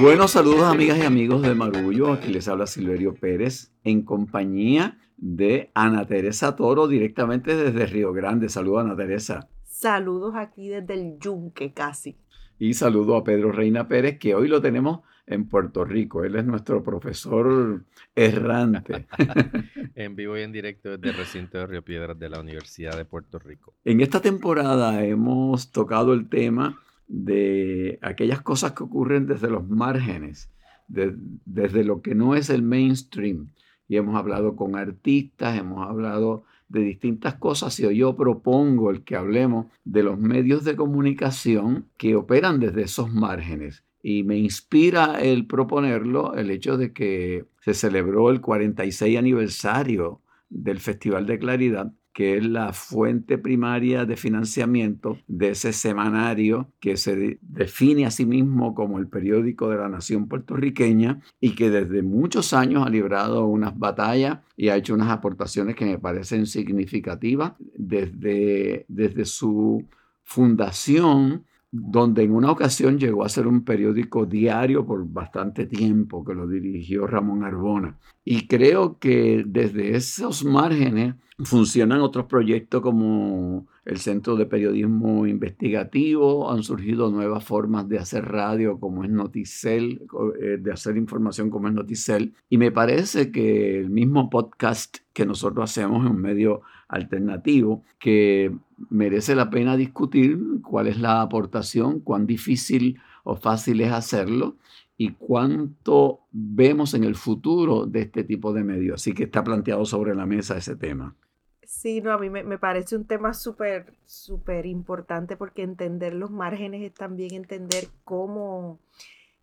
Buenos 0.00 0.32
saludos 0.32 0.64
amigas 0.64 0.98
y 0.98 1.02
amigos 1.02 1.42
de 1.42 1.54
Marullo, 1.54 2.12
aquí 2.12 2.32
les 2.32 2.48
habla 2.48 2.66
Silverio 2.66 3.14
Pérez 3.14 3.72
en 3.84 4.02
compañía 4.02 4.98
de 5.16 5.70
Ana 5.74 6.06
Teresa 6.06 6.56
Toro 6.56 6.88
directamente 6.88 7.56
desde 7.56 7.86
Río 7.86 8.12
Grande. 8.12 8.48
Saludos 8.48 8.84
Ana 8.84 8.96
Teresa. 8.96 9.48
Saludos 9.62 10.34
aquí 10.36 10.68
desde 10.68 10.94
el 10.94 11.18
Yunque 11.18 11.72
casi. 11.72 12.16
Y 12.58 12.74
saludo 12.74 13.16
a 13.16 13.24
Pedro 13.24 13.52
Reina 13.52 13.88
Pérez 13.88 14.18
que 14.18 14.34
hoy 14.34 14.48
lo 14.48 14.60
tenemos 14.60 15.00
en 15.26 15.48
Puerto 15.48 15.84
Rico. 15.84 16.24
Él 16.24 16.36
es 16.36 16.44
nuestro 16.44 16.82
profesor 16.82 17.84
errante. 18.14 19.06
en 19.94 20.16
vivo 20.16 20.36
y 20.36 20.42
en 20.42 20.52
directo 20.52 20.96
desde 20.96 21.10
el 21.10 21.16
recinto 21.16 21.58
de 21.58 21.66
Río 21.66 21.82
Piedras 21.82 22.18
de 22.18 22.28
la 22.28 22.40
Universidad 22.40 22.96
de 22.96 23.04
Puerto 23.04 23.38
Rico. 23.38 23.74
En 23.84 24.00
esta 24.00 24.20
temporada 24.20 25.04
hemos 25.04 25.70
tocado 25.70 26.12
el 26.12 26.28
tema 26.28 26.80
de 27.06 27.98
aquellas 28.02 28.40
cosas 28.40 28.72
que 28.72 28.82
ocurren 28.82 29.26
desde 29.26 29.50
los 29.50 29.68
márgenes, 29.68 30.50
desde 30.88 31.84
lo 31.84 32.02
que 32.02 32.14
no 32.14 32.34
es 32.34 32.50
el 32.50 32.62
mainstream. 32.62 33.50
Y 33.88 33.96
hemos 33.96 34.16
hablado 34.16 34.56
con 34.56 34.76
artistas, 34.76 35.58
hemos 35.58 35.86
hablado 35.86 36.44
de 36.68 36.80
distintas 36.80 37.34
cosas 37.34 37.78
y 37.78 37.96
yo 37.96 38.16
propongo 38.16 38.90
el 38.90 39.04
que 39.04 39.16
hablemos 39.16 39.66
de 39.84 40.02
los 40.02 40.18
medios 40.18 40.64
de 40.64 40.76
comunicación 40.76 41.86
que 41.98 42.16
operan 42.16 42.60
desde 42.60 42.82
esos 42.82 43.12
márgenes. 43.12 43.84
Y 44.02 44.22
me 44.22 44.36
inspira 44.36 45.20
el 45.20 45.46
proponerlo 45.46 46.34
el 46.34 46.50
hecho 46.50 46.76
de 46.76 46.92
que 46.92 47.46
se 47.60 47.74
celebró 47.74 48.30
el 48.30 48.40
46 48.40 49.18
aniversario 49.18 50.20
del 50.50 50.78
Festival 50.78 51.26
de 51.26 51.38
Claridad 51.38 51.92
que 52.14 52.36
es 52.36 52.46
la 52.46 52.72
fuente 52.72 53.38
primaria 53.38 54.06
de 54.06 54.16
financiamiento 54.16 55.18
de 55.26 55.50
ese 55.50 55.72
semanario 55.72 56.70
que 56.78 56.96
se 56.96 57.38
define 57.42 58.06
a 58.06 58.12
sí 58.12 58.24
mismo 58.24 58.72
como 58.72 59.00
el 59.00 59.08
periódico 59.08 59.68
de 59.68 59.78
la 59.78 59.88
nación 59.88 60.28
puertorriqueña 60.28 61.20
y 61.40 61.56
que 61.56 61.70
desde 61.70 62.02
muchos 62.02 62.52
años 62.52 62.86
ha 62.86 62.90
librado 62.90 63.44
unas 63.46 63.76
batallas 63.76 64.38
y 64.56 64.68
ha 64.68 64.76
hecho 64.76 64.94
unas 64.94 65.10
aportaciones 65.10 65.74
que 65.74 65.86
me 65.86 65.98
parecen 65.98 66.46
significativas 66.46 67.54
desde, 67.76 68.86
desde 68.86 69.24
su 69.24 69.84
fundación 70.22 71.44
donde 71.76 72.22
en 72.22 72.30
una 72.30 72.52
ocasión 72.52 73.00
llegó 73.00 73.24
a 73.24 73.28
ser 73.28 73.48
un 73.48 73.64
periódico 73.64 74.26
diario 74.26 74.86
por 74.86 75.04
bastante 75.08 75.66
tiempo, 75.66 76.24
que 76.24 76.32
lo 76.32 76.46
dirigió 76.46 77.04
Ramón 77.08 77.42
Arbona. 77.42 77.98
Y 78.24 78.46
creo 78.46 79.00
que 79.00 79.42
desde 79.44 79.96
esos 79.96 80.44
márgenes 80.44 81.16
funcionan 81.40 82.00
otros 82.00 82.26
proyectos 82.26 82.80
como 82.80 83.66
el 83.84 83.98
Centro 83.98 84.36
de 84.36 84.46
Periodismo 84.46 85.26
Investigativo, 85.26 86.48
han 86.48 86.62
surgido 86.62 87.10
nuevas 87.10 87.44
formas 87.44 87.88
de 87.88 87.98
hacer 87.98 88.24
radio 88.24 88.78
como 88.78 89.02
es 89.02 89.10
Noticel, 89.10 90.00
eh, 90.40 90.58
de 90.60 90.72
hacer 90.72 90.96
información 90.96 91.50
como 91.50 91.66
es 91.66 91.74
Noticel. 91.74 92.34
Y 92.48 92.56
me 92.56 92.70
parece 92.70 93.32
que 93.32 93.80
el 93.80 93.90
mismo 93.90 94.30
podcast 94.30 94.98
que 95.12 95.26
nosotros 95.26 95.70
hacemos 95.70 96.04
es 96.04 96.10
un 96.10 96.20
medio 96.20 96.62
alternativo 96.94 97.82
que 97.98 98.54
merece 98.88 99.34
la 99.34 99.50
pena 99.50 99.76
discutir 99.76 100.38
cuál 100.62 100.86
es 100.86 100.98
la 100.98 101.20
aportación, 101.20 102.00
cuán 102.00 102.26
difícil 102.26 103.00
o 103.24 103.36
fácil 103.36 103.80
es 103.80 103.92
hacerlo 103.92 104.56
y 104.96 105.12
cuánto 105.12 106.20
vemos 106.30 106.94
en 106.94 107.04
el 107.04 107.16
futuro 107.16 107.86
de 107.86 108.02
este 108.02 108.22
tipo 108.22 108.52
de 108.52 108.64
medios. 108.64 109.00
Así 109.00 109.12
que 109.12 109.24
está 109.24 109.42
planteado 109.42 109.84
sobre 109.84 110.14
la 110.14 110.26
mesa 110.26 110.56
ese 110.56 110.76
tema. 110.76 111.14
Sí, 111.62 112.00
no, 112.00 112.12
a 112.12 112.18
mí 112.18 112.30
me, 112.30 112.44
me 112.44 112.58
parece 112.58 112.94
un 112.94 113.04
tema 113.04 113.34
súper, 113.34 113.94
súper 114.04 114.66
importante 114.66 115.36
porque 115.36 115.62
entender 115.62 116.14
los 116.14 116.30
márgenes 116.30 116.82
es 116.82 116.94
también 116.94 117.34
entender 117.34 117.88
cómo 118.04 118.78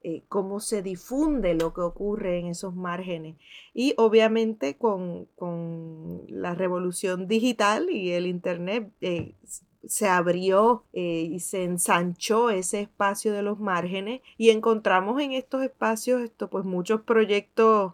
eh, 0.04 0.24
cómo 0.30 0.60
se 0.60 0.82
difunde 0.82 1.54
lo 1.54 1.76
que 1.76 1.82
ocurre 1.82 2.40
en 2.40 2.48
esos 2.48 2.76
márgenes. 2.76 3.36
Y 3.72 3.94
obviamente 3.98 4.76
con, 4.76 5.28
la 6.28 6.56
revolución 6.56 7.28
digital 7.28 7.88
y 7.92 8.12
el 8.12 8.26
Internet 8.26 8.92
eh, 9.02 9.36
se 9.86 10.08
abrió 10.08 10.86
eh, 10.94 11.28
y 11.32 11.40
se 11.40 11.64
ensanchó 11.66 12.50
ese 12.50 12.82
espacio 12.82 13.32
de 13.32 13.44
los 13.44 13.60
márgenes 13.60 14.22
y 14.38 14.50
encontramos 14.50 15.22
en 15.22 15.34
estos 15.34 15.62
espacios 15.62 16.24
esto, 16.24 16.50
pues 16.50 16.66
muchos 16.66 17.02
proyectos 17.02 17.94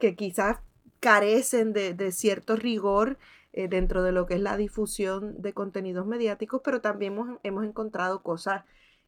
que 0.00 0.16
quizás 0.16 0.58
carecen 1.00 1.72
de, 1.72 1.94
de 1.94 2.10
cierto 2.10 2.56
rigor 2.56 3.18
dentro 3.52 4.02
de 4.02 4.12
lo 4.12 4.26
que 4.26 4.34
es 4.34 4.40
la 4.40 4.56
difusión 4.56 5.40
de 5.40 5.52
contenidos 5.54 6.06
mediáticos, 6.06 6.60
pero 6.64 6.80
también 6.80 7.14
hemos, 7.14 7.38
hemos 7.42 7.64
encontrado 7.64 8.22
cosas 8.22 8.64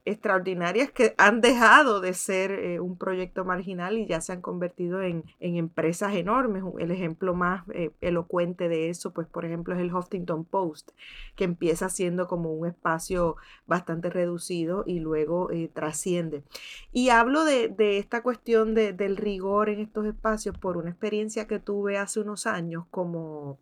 extraordinarias 0.08 0.90
que 0.90 1.14
han 1.18 1.40
dejado 1.40 2.00
de 2.00 2.14
ser 2.14 2.50
eh, 2.50 2.80
un 2.80 2.96
proyecto 2.96 3.44
marginal 3.44 3.98
y 3.98 4.06
ya 4.06 4.20
se 4.20 4.32
han 4.32 4.40
convertido 4.40 5.02
en, 5.02 5.24
empresas 5.40 6.14
enormes. 6.14 6.62
El 6.78 6.90
ejemplo 6.90 7.34
más 7.34 7.68
eh, 7.70 7.90
elocuente 8.00 8.68
de 8.68 8.88
eso, 8.88 9.12
pues 9.12 9.26
por 9.26 9.44
ejemplo, 9.44 9.74
es 9.74 9.80
el 9.80 9.94
Huffington 9.94 10.44
Post, 10.44 10.90
que 11.36 11.44
empieza 11.44 11.88
siendo 11.88 12.26
como 12.26 12.52
un 12.52 12.66
espacio 12.66 13.36
bastante 13.66 14.10
reducido 14.10 14.84
y 14.86 15.00
luego 15.00 15.50
eh, 15.50 15.70
trasciende. 15.72 16.42
Y 16.92 17.10
hablo 17.10 17.44
de, 17.44 17.74
esta 17.98 18.22
cuestión 18.22 18.74
del 18.74 19.16
rigor 19.16 19.68
en 19.68 19.80
estos 19.80 20.06
espacios 20.06 20.56
por 20.58 20.76
una 20.76 20.90
experiencia 20.90 21.46
que 21.46 21.58
tuve 21.58 21.98
hace 21.98 22.20
unos 22.20 22.46
años 22.46 22.84
como 22.90 23.58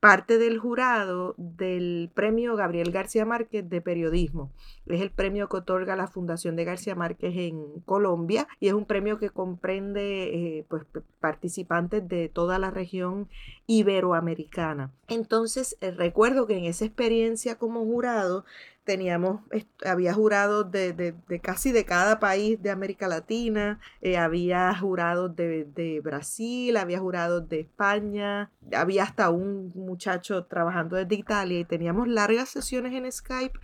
parte 0.00 0.38
del 0.38 0.58
jurado 0.58 1.34
del 1.38 2.10
premio 2.14 2.54
Gabriel 2.54 2.92
García 2.92 3.24
Márquez 3.24 3.68
de 3.68 3.80
periodismo. 3.80 4.52
Es 4.86 5.00
el 5.00 5.10
premio 5.10 5.48
que 5.48 5.56
otorga 5.56 5.96
la 5.96 6.06
Fundación 6.06 6.54
de 6.54 6.64
García 6.64 6.94
Márquez 6.94 7.34
en 7.36 7.80
Colombia 7.80 8.46
y 8.60 8.68
es 8.68 8.74
un 8.74 8.84
premio 8.84 9.18
que 9.18 9.30
comprende 9.30 10.58
eh, 10.58 10.66
pues, 10.68 10.84
participantes 11.18 12.06
de 12.08 12.28
toda 12.28 12.58
la 12.58 12.70
región 12.70 13.28
iberoamericana. 13.66 14.92
Entonces, 15.08 15.76
eh, 15.80 15.90
recuerdo 15.90 16.46
que 16.46 16.58
en 16.58 16.66
esa 16.66 16.84
experiencia 16.84 17.56
como 17.56 17.84
jurado 17.84 18.44
teníamos, 18.86 19.40
había 19.84 20.14
jurados 20.14 20.70
de, 20.70 21.14
casi 21.42 21.72
de 21.72 21.84
cada 21.84 22.20
país 22.20 22.62
de 22.62 22.70
América 22.70 23.08
Latina, 23.08 23.80
eh, 24.00 24.16
había 24.16 24.74
jurados 24.74 25.34
de, 25.34 25.64
de, 25.64 26.00
Brasil, 26.00 26.76
había 26.76 27.00
jurados 27.00 27.48
de 27.48 27.60
España, 27.60 28.50
había 28.72 29.02
hasta 29.02 29.28
un 29.30 29.72
muchacho 29.74 30.44
trabajando 30.44 30.96
desde 30.96 31.16
Italia 31.16 31.58
y 31.58 31.64
teníamos 31.64 32.06
largas 32.06 32.48
sesiones 32.48 32.94
en 32.94 33.10
Skype 33.10 33.58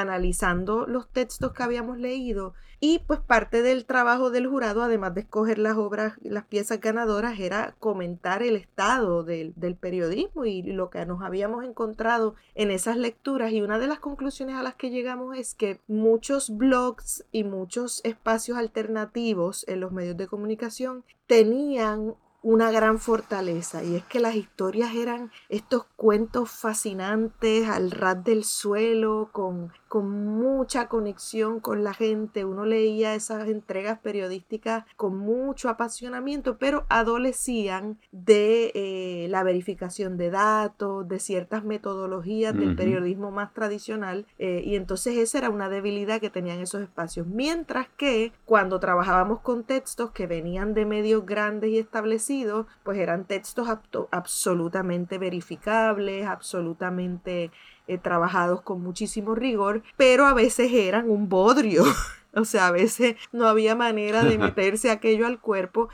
analizando 0.00 0.86
los 0.86 1.08
textos 1.08 1.52
que 1.52 1.62
habíamos 1.62 1.98
leído 1.98 2.54
y 2.78 3.00
pues 3.06 3.20
parte 3.20 3.62
del 3.62 3.86
trabajo 3.86 4.30
del 4.30 4.46
jurado, 4.46 4.82
además 4.82 5.14
de 5.14 5.22
escoger 5.22 5.58
las 5.58 5.76
obras, 5.76 6.14
las 6.22 6.44
piezas 6.44 6.80
ganadoras, 6.80 7.40
era 7.40 7.74
comentar 7.78 8.42
el 8.42 8.56
estado 8.56 9.24
del, 9.24 9.54
periodismo 9.80 10.44
y 10.44 10.62
lo 10.62 10.90
que 10.90 11.04
nos 11.06 11.22
habíamos 11.22 11.64
encontrado 11.64 12.34
en 12.54 12.70
esas 12.70 12.96
lecturas. 12.98 13.52
Y 13.52 13.62
una 13.62 13.78
de 13.78 13.86
las 13.86 13.98
conclusiones 13.98 14.56
a 14.56 14.62
las 14.62 14.74
que 14.74 14.90
llegamos 14.90 15.36
es 15.36 15.54
que 15.54 15.80
muchos 15.88 16.54
blogs 16.54 17.24
y 17.32 17.44
muchos 17.44 18.04
espacios 18.04 18.58
alternativos 18.58 19.64
en 19.68 19.80
los 19.80 19.92
medios 19.92 20.16
de 20.16 20.26
comunicación 20.26 21.04
tenían 21.26 22.14
una 22.42 22.70
gran 22.70 23.00
fortaleza 23.00 23.82
y 23.82 23.96
es 23.96 24.04
que 24.04 24.20
las 24.20 24.36
historias 24.36 24.94
eran 24.94 25.32
estos 25.48 25.84
cuentos 25.96 26.48
fascinantes 26.48 27.68
al 27.68 27.90
ras 27.90 28.22
del 28.22 28.44
suelo, 28.44 29.30
con, 29.32 29.72
con 29.88 30.10
mucha 30.10 30.88
conexión 30.88 31.60
con 31.60 31.84
la 31.84 31.94
gente. 31.94 32.44
Uno 32.44 32.64
leía 32.64 33.14
esas 33.14 33.48
entregas 33.48 33.98
periodísticas 34.00 34.84
con 34.96 35.16
mucho 35.16 35.68
apasionamiento, 35.68 36.58
pero 36.58 36.86
adolecían 36.88 37.98
de 38.12 38.72
eh, 38.74 39.26
la 39.30 39.42
verificación 39.42 40.16
de 40.16 40.30
datos, 40.30 41.08
de 41.08 41.18
ciertas 41.18 41.64
metodologías 41.64 42.54
del 42.54 42.76
periodismo 42.76 43.30
más 43.30 43.52
tradicional 43.52 44.26
eh, 44.38 44.62
y 44.64 44.76
entonces 44.76 45.16
esa 45.16 45.38
era 45.38 45.50
una 45.50 45.68
debilidad 45.68 46.20
que 46.20 46.30
tenían 46.30 46.60
esos 46.60 46.82
espacios. 46.82 47.26
Mientras 47.26 47.88
que 47.96 48.32
cuando 48.44 48.80
trabajábamos 48.80 49.40
con 49.40 49.64
textos 49.64 50.10
que 50.10 50.26
venían 50.26 50.74
de 50.74 50.84
medios 50.86 51.24
grandes 51.24 51.70
y 51.70 51.78
establecidos, 51.78 52.66
pues 52.82 52.98
eran 52.98 53.24
textos 53.24 53.68
absolutamente 54.10 55.18
verificables, 55.18 56.26
absolutamente 56.26 57.50
eh, 57.86 57.98
trabajados 57.98 58.62
con 58.62 58.82
muchísimo 58.82 59.34
rigor, 59.34 59.82
pero 59.96 60.26
a 60.26 60.34
veces 60.34 60.72
eran 60.72 61.10
un 61.10 61.28
bodrio. 61.28 61.84
o 62.34 62.44
sea, 62.44 62.68
a 62.68 62.72
veces 62.72 63.16
no 63.32 63.46
había 63.46 63.74
manera 63.74 64.22
de 64.22 64.38
meterse 64.38 64.90
aquello 64.90 65.26
al 65.26 65.40
cuerpo. 65.40 65.88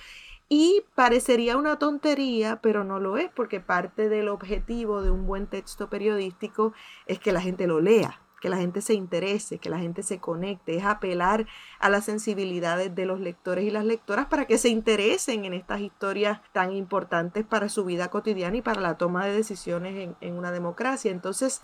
Y 0.48 0.84
parecería 0.94 1.56
una 1.56 1.78
tontería, 1.78 2.60
pero 2.62 2.84
no 2.84 3.00
lo 3.00 3.16
es, 3.16 3.30
porque 3.34 3.60
parte 3.60 4.10
del 4.10 4.28
objetivo 4.28 5.00
de 5.00 5.10
un 5.10 5.26
buen 5.26 5.46
texto 5.46 5.88
periodístico 5.88 6.74
es 7.06 7.18
que 7.18 7.32
la 7.32 7.40
gente 7.40 7.66
lo 7.66 7.80
lea 7.80 8.20
que 8.42 8.48
la 8.48 8.56
gente 8.56 8.80
se 8.80 8.94
interese, 8.94 9.58
que 9.58 9.70
la 9.70 9.78
gente 9.78 10.02
se 10.02 10.18
conecte, 10.18 10.76
es 10.76 10.84
apelar 10.84 11.46
a 11.78 11.88
las 11.88 12.04
sensibilidades 12.04 12.92
de 12.92 13.06
los 13.06 13.20
lectores 13.20 13.64
y 13.64 13.70
las 13.70 13.84
lectoras 13.84 14.26
para 14.26 14.46
que 14.46 14.58
se 14.58 14.68
interesen 14.68 15.44
en 15.44 15.52
estas 15.52 15.80
historias 15.80 16.40
tan 16.50 16.72
importantes 16.72 17.46
para 17.46 17.68
su 17.68 17.84
vida 17.84 18.08
cotidiana 18.08 18.56
y 18.56 18.60
para 18.60 18.80
la 18.80 18.98
toma 18.98 19.24
de 19.26 19.32
decisiones 19.32 20.12
en, 20.20 20.36
una 20.36 20.50
democracia. 20.50 21.12
Entonces, 21.12 21.62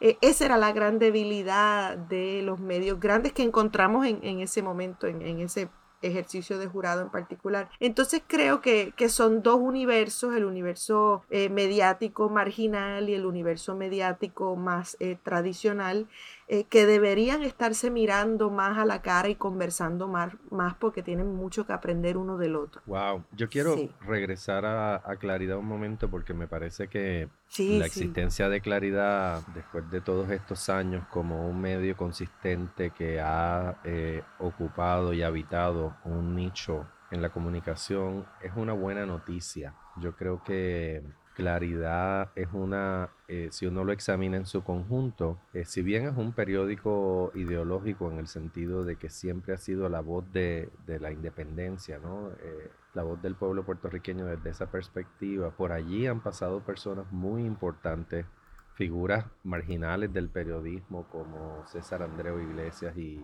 eh, 0.00 0.16
esa 0.22 0.46
era 0.46 0.56
la 0.56 0.72
gran 0.72 0.98
debilidad 0.98 1.98
de 1.98 2.40
los 2.40 2.58
medios 2.58 2.98
grandes 2.98 3.34
que 3.34 3.42
encontramos 3.42 4.06
en, 4.06 4.40
ese 4.40 4.62
momento, 4.62 5.06
en, 5.06 5.20
en 5.20 5.40
ese 5.40 5.68
ejercicio 6.06 6.58
de 6.58 6.66
jurado 6.66 7.02
en 7.02 7.10
particular. 7.10 7.68
Entonces 7.80 8.22
creo 8.26 8.60
que, 8.60 8.92
son 9.08 9.42
dos 9.42 9.60
universos, 9.60 10.34
el 10.34 10.44
universo 10.44 11.22
eh, 11.30 11.48
mediático 11.48 12.28
marginal 12.28 13.08
y 13.08 13.14
el 13.14 13.26
universo 13.26 13.76
mediático 13.76 14.56
más 14.56 14.96
eh, 15.00 15.16
tradicional, 15.22 16.08
eh, 16.46 16.64
que 16.64 16.84
deberían 16.84 17.42
estarse 17.42 17.90
mirando 17.90 18.50
más 18.50 18.76
a 18.76 18.84
la 18.84 19.00
cara 19.00 19.30
y 19.30 19.34
conversando 19.34 20.08
más, 20.08 20.34
más 20.50 20.74
porque 20.74 21.02
tienen 21.02 21.34
mucho 21.34 21.66
que 21.66 21.72
aprender 21.72 22.18
uno 22.18 22.36
del 22.36 22.56
otro. 22.56 22.82
Wow, 22.84 23.24
yo 23.32 23.48
quiero 23.48 23.76
regresar 24.02 24.66
a, 24.66 25.00
Claridad 25.18 25.56
un 25.56 25.66
momento 25.66 26.10
porque 26.10 26.34
me 26.34 26.46
parece 26.46 26.88
que 26.88 27.30
la 27.58 27.86
existencia 27.86 28.48
de 28.48 28.60
Claridad 28.60 29.42
después 29.54 29.90
de 29.90 30.00
todos 30.00 30.28
estos 30.30 30.68
años 30.68 31.06
como 31.08 31.48
un 31.48 31.60
medio 31.60 31.96
consistente 31.96 32.90
que 32.90 33.20
ha 33.20 33.80
eh, 33.84 34.22
ocupado 34.38 35.14
y 35.14 35.22
habitado 35.22 35.96
un 36.04 36.34
nicho 36.34 36.86
en 37.10 37.22
la 37.22 37.30
comunicación 37.30 38.26
es 38.42 38.52
una 38.56 38.72
buena 38.74 39.06
noticia. 39.06 39.74
Yo 39.96 40.14
creo 40.14 40.42
que 40.42 41.02
Claridad 41.34 42.30
es 42.36 42.48
una, 42.52 43.10
eh, 43.26 43.48
si 43.50 43.66
uno 43.66 43.82
lo 43.82 43.92
examina 43.92 44.36
en 44.36 44.46
su 44.46 44.62
conjunto, 44.62 45.40
eh, 45.52 45.64
si 45.64 45.82
bien 45.82 46.06
es 46.06 46.16
un 46.16 46.32
periódico 46.32 47.32
ideológico 47.34 48.08
en 48.08 48.18
el 48.18 48.28
sentido 48.28 48.84
de 48.84 48.94
que 48.94 49.10
siempre 49.10 49.52
ha 49.52 49.56
sido 49.56 49.88
la 49.88 50.00
voz 50.00 50.24
de, 50.32 50.70
la 50.86 51.10
independencia, 51.10 51.98
¿no? 51.98 52.30
Eh, 52.40 52.70
la 52.94 53.02
voz 53.02 53.20
del 53.20 53.34
pueblo 53.34 53.64
puertorriqueño 53.64 54.26
desde 54.26 54.50
esa 54.50 54.70
perspectiva, 54.70 55.50
por 55.50 55.72
allí 55.72 56.06
han 56.06 56.20
pasado 56.20 56.60
personas 56.60 57.10
muy 57.10 57.44
importantes, 57.44 58.26
figuras 58.74 59.26
marginales 59.42 60.12
del 60.12 60.28
periodismo 60.28 61.08
como 61.08 61.66
César 61.66 62.02
Andreu 62.02 62.38
Iglesias 62.38 62.96
y 62.96 63.20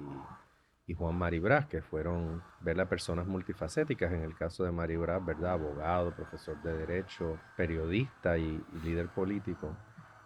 y 0.91 0.95
Juan 0.95 1.15
Maribras, 1.15 1.67
que 1.67 1.83
fueron 1.83 2.43
¿verdad? 2.61 2.89
personas 2.89 3.25
multifacéticas, 3.25 4.13
en 4.13 4.25
el 4.25 4.35
caso 4.35 4.65
de 4.65 4.73
Maribras, 4.73 5.25
¿verdad? 5.25 5.53
abogado, 5.53 6.11
profesor 6.11 6.61
de 6.63 6.77
derecho, 6.79 7.39
periodista 7.57 8.37
y, 8.37 8.61
líder 8.83 9.07
político. 9.09 9.77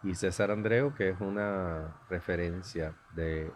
Y 0.02 0.14
César 0.14 0.50
Andreu, 0.50 0.94
que 0.94 1.10
es 1.10 1.20
una 1.20 1.98
referencia 2.08 2.94
del, 3.14 3.52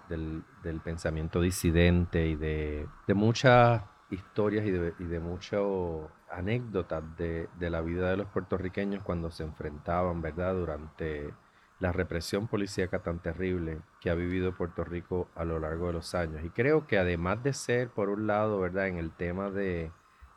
pensamiento 0.85 1.41
disidente 1.41 2.27
y 2.27 2.37
de, 2.37 2.87
muchas 3.15 3.85
historias 4.11 4.67
y 4.67 4.71
de, 4.71 4.93
y 4.99 5.05
de 5.05 5.19
muchas 5.19 5.63
anécdotas 6.31 7.03
de, 7.17 7.49
de, 7.59 7.71
la 7.71 7.81
vida 7.81 8.11
de 8.11 8.19
los 8.19 8.27
puertorriqueños 8.27 9.03
cuando 9.03 9.31
se 9.31 9.45
enfrentaban, 9.45 10.21
¿verdad? 10.21 10.55
Durante 10.55 11.33
la 11.81 11.93
represión 11.93 12.49
policíaca 12.49 13.01
tan 13.01 13.21
terrible 13.21 13.81
que 14.01 14.11
ha 14.11 14.15
vivido 14.15 14.57
Puerto 14.57 14.85
Rico 14.85 15.29
a 15.35 15.45
lo 15.45 15.61
largo 15.61 15.89
de 15.89 15.93
los 15.95 16.15
años. 16.15 16.45
Y 16.45 16.51
creo 16.51 16.87
que 16.87 16.99
además 16.99 17.43
de 17.43 17.53
ser, 17.53 17.89
por 17.89 18.09
un 18.09 18.27
lado, 18.27 18.59
¿verdad? 18.61 18.89
En 18.89 18.99
el 18.99 19.13
tema 19.13 19.51
de, 19.51 19.93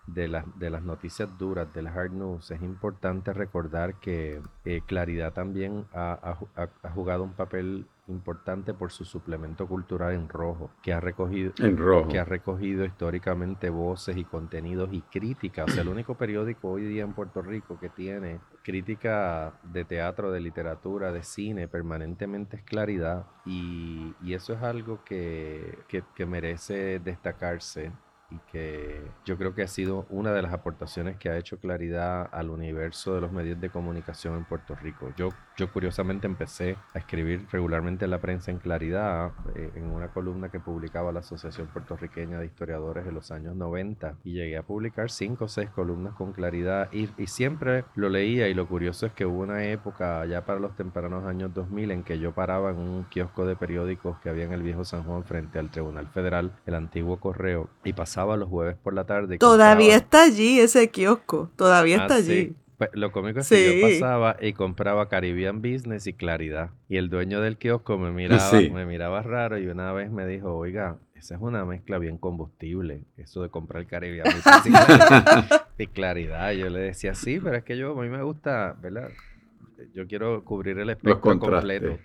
de, 0.07 0.27
las 0.27 0.83
noticias 0.83 1.29
duras, 1.37 1.73
de 1.73 1.81
las 1.81 1.95
hard 1.95 2.11
news, 2.11 2.51
es 2.51 2.61
importante 2.61 3.33
recordar 3.33 3.95
que 3.95 4.41
eh, 4.65 4.81
Claridad 4.85 5.33
también 5.33 5.85
ha, 5.93 6.37
jugado 6.93 7.23
un 7.23 7.33
papel 7.33 7.87
importante 8.11 8.73
por 8.73 8.91
su 8.91 9.05
suplemento 9.05 9.67
cultural 9.67 10.13
en 10.13 10.29
rojo, 10.29 10.69
que 10.81 10.93
ha 10.93 10.99
recogido, 10.99 11.53
que 12.09 12.19
ha 12.19 12.25
recogido 12.25 12.85
históricamente 12.85 13.69
voces 13.69 14.17
y 14.17 14.23
contenidos 14.23 14.89
y 14.91 15.01
críticas. 15.01 15.69
O 15.69 15.71
sea, 15.71 15.81
el 15.83 15.89
único 15.89 16.15
periódico 16.15 16.69
hoy 16.69 16.83
día 16.85 17.03
en 17.03 17.13
Puerto 17.13 17.41
Rico 17.41 17.79
que 17.79 17.89
tiene 17.89 18.39
crítica 18.63 19.53
de 19.63 19.85
teatro, 19.85 20.31
de 20.31 20.39
literatura, 20.39 21.11
de 21.11 21.23
cine, 21.23 21.67
permanentemente 21.67 22.57
es 22.57 22.63
claridad. 22.63 23.25
Y, 23.45 24.15
eso 24.31 24.53
es 24.53 24.63
algo 24.63 25.03
que, 25.03 25.79
que 25.89 26.25
merece 26.25 26.99
destacarse 26.99 27.91
y 28.31 28.37
que 28.51 29.01
yo 29.25 29.37
creo 29.37 29.53
que 29.53 29.63
ha 29.63 29.67
sido 29.67 30.05
una 30.09 30.31
de 30.33 30.41
las 30.41 30.53
aportaciones 30.53 31.17
que 31.17 31.29
ha 31.29 31.37
hecho 31.37 31.57
claridad 31.57 32.29
al 32.31 32.49
universo 32.49 33.13
de 33.13 33.21
los 33.21 33.31
medios 33.31 33.59
de 33.59 33.69
comunicación 33.69 34.37
en 34.37 34.45
Puerto 34.45 34.75
Rico. 34.75 35.11
Yo, 35.17 35.29
yo 35.57 35.71
curiosamente 35.71 36.27
empecé 36.27 36.77
a 36.93 36.99
escribir 36.99 37.45
regularmente 37.51 38.05
en 38.05 38.11
la 38.11 38.19
prensa 38.19 38.51
en 38.51 38.57
claridad, 38.57 39.31
eh, 39.55 39.71
en 39.75 39.91
una 39.91 40.07
columna 40.09 40.49
que 40.49 40.59
publicaba 40.59 41.11
la 41.11 41.19
Asociación 41.19 41.67
Puertorriqueña 41.67 42.39
de 42.39 42.45
Historiadores 42.45 43.05
en 43.05 43.13
los 43.13 43.31
años 43.31 43.55
90 43.55 44.15
y 44.23 44.33
llegué 44.33 44.57
a 44.57 44.63
publicar 44.63 45.11
cinco 45.11 45.45
o 45.45 45.47
seis 45.47 45.69
columnas 45.69 46.13
con 46.15 46.31
claridad 46.33 46.89
y, 46.91 47.09
y 47.17 47.27
siempre 47.27 47.85
lo 47.95 48.09
leía 48.09 48.47
y 48.47 48.53
lo 48.53 48.67
curioso 48.67 49.05
es 49.05 49.13
que 49.13 49.25
hubo 49.25 49.41
una 49.41 49.65
época 49.65 50.25
ya 50.25 50.45
para 50.45 50.59
los 50.59 50.75
tempranos 50.75 51.25
años 51.25 51.53
2000 51.53 51.91
en 51.91 52.03
que 52.03 52.19
yo 52.19 52.33
paraba 52.33 52.71
en 52.71 52.77
un 52.77 53.03
kiosco 53.05 53.45
de 53.45 53.55
periódicos 53.55 54.19
que 54.19 54.29
había 54.29 54.45
en 54.45 54.53
el 54.53 54.63
viejo 54.63 54.85
San 54.85 55.03
Juan 55.03 55.23
frente 55.23 55.59
al 55.59 55.69
Tribunal 55.69 56.07
Federal, 56.07 56.51
el 56.65 56.75
antiguo 56.75 57.19
correo, 57.19 57.69
y 57.83 57.93
pasaba 57.93 58.20
los 58.25 58.49
jueves 58.49 58.75
por 58.81 58.93
la 58.93 59.05
tarde. 59.05 59.37
Todavía 59.37 59.95
está 59.95 60.23
allí 60.23 60.59
ese 60.59 60.89
kiosco, 60.89 61.49
todavía 61.55 61.97
está 61.97 62.15
ah, 62.15 62.17
allí. 62.17 62.55
Pues, 62.77 62.89
lo 62.93 63.11
cómico 63.11 63.41
es 63.41 63.49
que 63.49 63.79
yo 63.79 63.87
pasaba 63.87 64.37
y 64.41 64.53
compraba 64.53 65.07
Caribbean 65.07 65.61
Business 65.61 66.07
y 66.07 66.13
Claridad. 66.13 66.71
Y 66.89 66.97
el 66.97 67.09
dueño 67.09 67.39
del 67.39 67.57
kiosco 67.57 67.97
me 67.99 68.11
miraba, 68.11 68.51
me 68.53 68.85
miraba 68.85 69.21
raro 69.21 69.59
y 69.59 69.67
una 69.67 69.91
vez 69.93 70.09
me 70.09 70.25
dijo, 70.25 70.55
oiga, 70.55 70.97
esa 71.13 71.35
es 71.35 71.41
una 71.41 71.63
mezcla 71.65 71.99
bien 71.99 72.17
combustible, 72.17 73.03
eso 73.17 73.43
de 73.43 73.49
comprar 73.49 73.85
Caribbean 73.85 74.25
Business 74.25 74.65
y 75.77 75.85
Claridad. 75.85 76.51
Yo 76.53 76.69
le 76.69 76.79
decía, 76.79 77.13
sí, 77.13 77.39
pero 77.39 77.57
es 77.57 77.63
que 77.63 77.77
yo, 77.77 77.91
a 77.91 78.01
mí 78.01 78.09
me 78.09 78.23
gusta, 78.23 78.75
¿verdad? 78.81 79.09
Yo 79.93 80.07
quiero 80.07 80.43
cubrir 80.43 80.79
el 80.79 80.89
espectro 80.89 81.37
completo. 81.39 81.99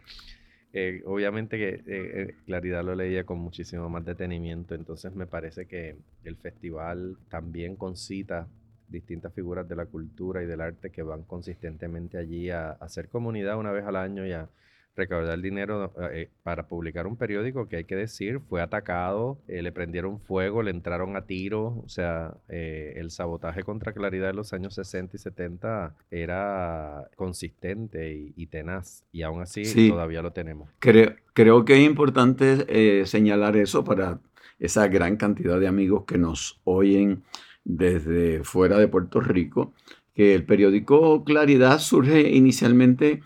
Eh, 0.78 1.02
obviamente 1.06 1.56
que 1.56 1.68
eh, 1.70 1.82
eh, 1.86 2.34
Claridad 2.44 2.84
lo 2.84 2.94
leía 2.94 3.24
con 3.24 3.38
muchísimo 3.38 3.88
más 3.88 4.04
detenimiento, 4.04 4.74
entonces 4.74 5.14
me 5.14 5.26
parece 5.26 5.64
que 5.64 5.96
el 6.22 6.36
festival 6.36 7.16
también 7.30 7.76
concita 7.76 8.46
distintas 8.86 9.32
figuras 9.32 9.66
de 9.66 9.74
la 9.74 9.86
cultura 9.86 10.42
y 10.42 10.46
del 10.46 10.60
arte 10.60 10.90
que 10.90 11.02
van 11.02 11.22
consistentemente 11.22 12.18
allí 12.18 12.50
a, 12.50 12.72
a 12.72 12.72
hacer 12.72 13.08
comunidad 13.08 13.56
una 13.58 13.72
vez 13.72 13.86
al 13.86 13.96
año 13.96 14.26
y 14.26 14.32
a, 14.32 14.50
recaudar 14.96 15.40
dinero 15.40 15.92
eh, 16.12 16.30
para 16.42 16.66
publicar 16.66 17.06
un 17.06 17.16
periódico 17.16 17.68
que 17.68 17.76
hay 17.76 17.84
que 17.84 17.96
decir 17.96 18.40
fue 18.40 18.62
atacado, 18.62 19.38
eh, 19.46 19.62
le 19.62 19.70
prendieron 19.70 20.18
fuego, 20.18 20.62
le 20.62 20.70
entraron 20.70 21.16
a 21.16 21.26
tiro, 21.26 21.82
o 21.84 21.88
sea, 21.88 22.34
eh, 22.48 22.94
el 22.96 23.10
sabotaje 23.10 23.62
contra 23.62 23.92
Claridad 23.92 24.28
de 24.28 24.34
los 24.34 24.52
años 24.52 24.74
60 24.74 25.16
y 25.16 25.18
70 25.18 25.94
era 26.10 27.08
consistente 27.16 28.32
y, 28.34 28.46
tenaz 28.46 29.04
y 29.12 29.22
aún 29.22 29.42
así 29.42 29.88
todavía 29.88 30.22
lo 30.22 30.32
tenemos. 30.32 30.70
Creo, 30.78 31.14
creo 31.34 31.64
que 31.64 31.74
es 31.74 31.86
importante 31.86 33.04
señalar 33.06 33.56
eso 33.56 33.84
para 33.84 34.20
esa 34.58 34.86
gran 34.88 35.16
cantidad 35.16 35.58
de 35.58 35.66
amigos 35.66 36.04
que 36.06 36.16
nos 36.16 36.60
oyen 36.64 37.24
desde 37.64 38.44
fuera 38.44 38.78
de 38.78 38.88
Puerto 38.88 39.20
Rico, 39.20 39.74
que 40.14 40.34
el 40.34 40.44
periódico 40.44 41.24
Claridad 41.24 41.80
surge 41.80 42.30
inicialmente 42.30 43.20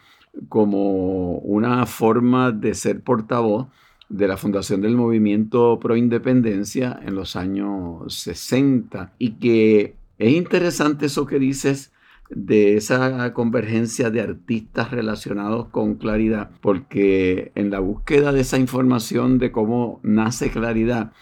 como 0.49 1.39
una 1.39 1.87
forma 1.87 2.53
de 2.53 2.75
ser 2.75 3.01
portavoz 3.01 3.69
de 4.09 4.27
la 4.27 4.37
fundación 4.37 4.81
del 4.81 4.97
movimiento 4.97 5.79
pro 5.81 5.97
independencia 5.97 6.99
en 7.05 7.15
los 7.15 7.37
años 7.37 8.13
60 8.13 9.13
y 9.19 9.33
que 9.33 9.95
es 10.19 10.33
interesante 10.33 11.07
eso 11.07 11.27
que 11.27 11.39
dices 11.39 11.93
de 12.29 12.77
esa 12.77 13.33
convergencia 13.33 14.11
de 14.11 14.21
artistas 14.21 14.91
relacionados 14.91 15.67
con 15.69 15.97
Claridad, 15.97 16.51
porque 16.61 17.51
en 17.57 17.71
la 17.71 17.81
búsqueda 17.81 18.33
de 18.33 18.41
esa 18.41 18.59
información 18.59 19.39
de 19.39 19.51
cómo 19.51 20.01
nace 20.03 20.51
Claridad, 20.51 21.13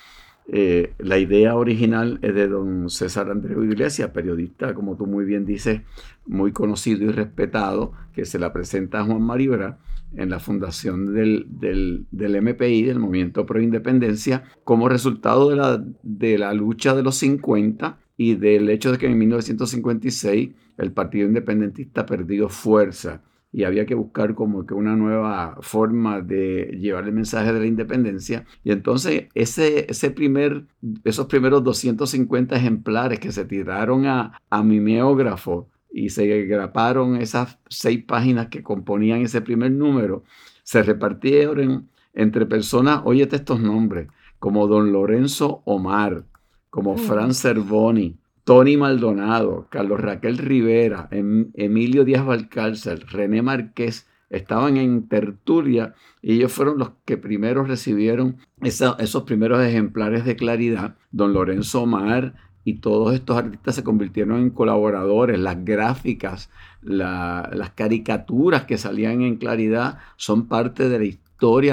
eh, 0.50 0.94
la 0.98 1.18
idea 1.18 1.56
original 1.56 2.18
es 2.22 2.34
de 2.34 2.48
don 2.48 2.88
César 2.88 3.30
Andreu 3.30 3.62
Iglesias, 3.64 4.10
periodista, 4.10 4.72
como 4.72 4.96
tú 4.96 5.06
muy 5.06 5.26
bien 5.26 5.44
dices, 5.44 5.82
muy 6.26 6.52
conocido 6.52 7.04
y 7.04 7.12
respetado, 7.12 7.92
que 8.14 8.24
se 8.24 8.38
la 8.38 8.50
presenta 8.52 9.00
a 9.00 9.04
Juan 9.04 9.20
Maribra 9.20 9.78
en 10.16 10.30
la 10.30 10.40
fundación 10.40 11.12
del, 11.12 11.46
del, 11.50 12.06
del, 12.10 12.40
MPI, 12.40 12.82
del 12.82 12.98
Movimiento 12.98 13.44
Pro 13.44 13.60
Independencia, 13.60 14.44
como 14.64 14.88
resultado 14.88 15.50
de 15.50 15.56
la, 15.56 15.84
de 16.02 16.38
la 16.38 16.54
lucha 16.54 16.94
de 16.94 17.02
los 17.02 17.16
50 17.16 17.98
y 18.16 18.36
del 18.36 18.70
hecho 18.70 18.90
de 18.90 18.96
que 18.96 19.06
en 19.06 19.18
1956 19.18 20.50
el 20.78 20.92
Partido 20.92 21.28
Independentista 21.28 22.06
perdió 22.06 22.48
fuerza 22.48 23.22
y 23.52 23.64
había 23.64 23.86
que 23.86 23.94
buscar 23.94 24.34
como 24.34 24.66
que 24.66 24.74
una 24.74 24.94
nueva 24.94 25.56
forma 25.60 26.20
de 26.20 26.76
llevar 26.78 27.04
el 27.04 27.12
mensaje 27.12 27.52
de 27.52 27.60
la 27.60 27.66
independencia. 27.66 28.44
Y 28.62 28.72
entonces 28.72 29.28
ese, 29.34 29.86
ese 29.88 30.10
primer, 30.10 30.66
esos 31.04 31.26
primeros 31.26 31.64
250 31.64 32.56
ejemplares 32.56 33.20
que 33.20 33.32
se 33.32 33.44
tiraron 33.44 34.06
a, 34.06 34.40
a 34.50 34.62
mimeógrafo 34.62 35.68
y 35.90 36.10
se 36.10 36.26
graparon 36.44 37.16
esas 37.16 37.58
seis 37.68 38.04
páginas 38.04 38.48
que 38.48 38.62
componían 38.62 39.22
ese 39.22 39.40
primer 39.40 39.72
número, 39.72 40.24
se 40.62 40.82
repartieron 40.82 41.88
entre 42.12 42.46
personas, 42.46 43.00
óyete 43.04 43.36
estos 43.36 43.60
nombres, 43.60 44.08
como 44.38 44.66
don 44.66 44.92
Lorenzo 44.92 45.62
Omar, 45.64 46.24
como. 46.70 46.96
Fran 46.96 47.34
Cervoni, 47.34 48.18
Tony 48.48 48.78
Maldonado, 48.78 49.66
Carlos 49.68 50.00
Raquel 50.00 50.38
Rivera, 50.38 51.06
em, 51.10 51.50
Emilio 51.52 52.02
Díaz 52.06 52.24
Valcárcel, 52.24 53.02
René 53.02 53.42
Márquez, 53.42 54.08
estaban 54.30 54.78
en 54.78 55.06
tertulia 55.06 55.92
y 56.22 56.36
ellos 56.36 56.50
fueron 56.50 56.78
los 56.78 56.92
que 57.04 57.18
primero 57.18 57.62
recibieron 57.64 58.38
esos 58.62 59.24
primeros 59.24 59.62
ejemplares 59.62 60.24
de 60.24 60.36
claridad. 60.36 60.96
Don 61.12 61.34
Lorenzo 61.34 61.82
Omar 61.82 62.36
y 62.64 62.76
todos 62.80 63.14
estos 63.14 63.36
artistas 63.36 63.74
se 63.74 63.84
convirtieron 63.84 64.40
en 64.40 64.48
colaboradores. 64.48 65.38
Las 65.38 65.62
gráficas, 65.62 66.48
las 66.80 67.70
caricaturas 67.74 68.64
que 68.64 68.78
salían 68.78 69.20
en 69.20 69.36
claridad 69.36 69.98
son 70.16 70.48
parte 70.48 70.88
de 70.88 70.98
la 70.98 71.04
historia 71.04 71.27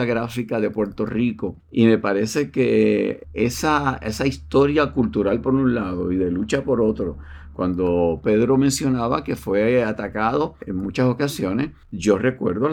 gráfica 0.06 0.60
de 0.60 0.70
Puerto 0.70 1.06
Rico. 1.06 1.58
Y 1.72 1.86
me 1.86 1.98
parece 1.98 2.52
que 2.52 3.28
esa, 3.34 4.00
esa 4.02 4.28
historia 4.28 4.92
cultural 4.94 5.42
por 5.42 5.54
un 5.56 5.74
lado 5.74 6.12
y 6.12 6.18
de 6.18 6.32
lucha 6.32 6.64
por 6.64 6.82
otro, 6.82 7.18
cuando 7.54 8.20
Pedro 8.22 8.58
mencionaba 8.58 9.24
que 9.24 9.38
fue 9.38 9.84
atacado 9.84 10.56
en 10.66 10.76
muchas 10.76 11.08
ocasiones, 11.08 11.72
yo 11.90 12.18
recuerdo 12.18 12.70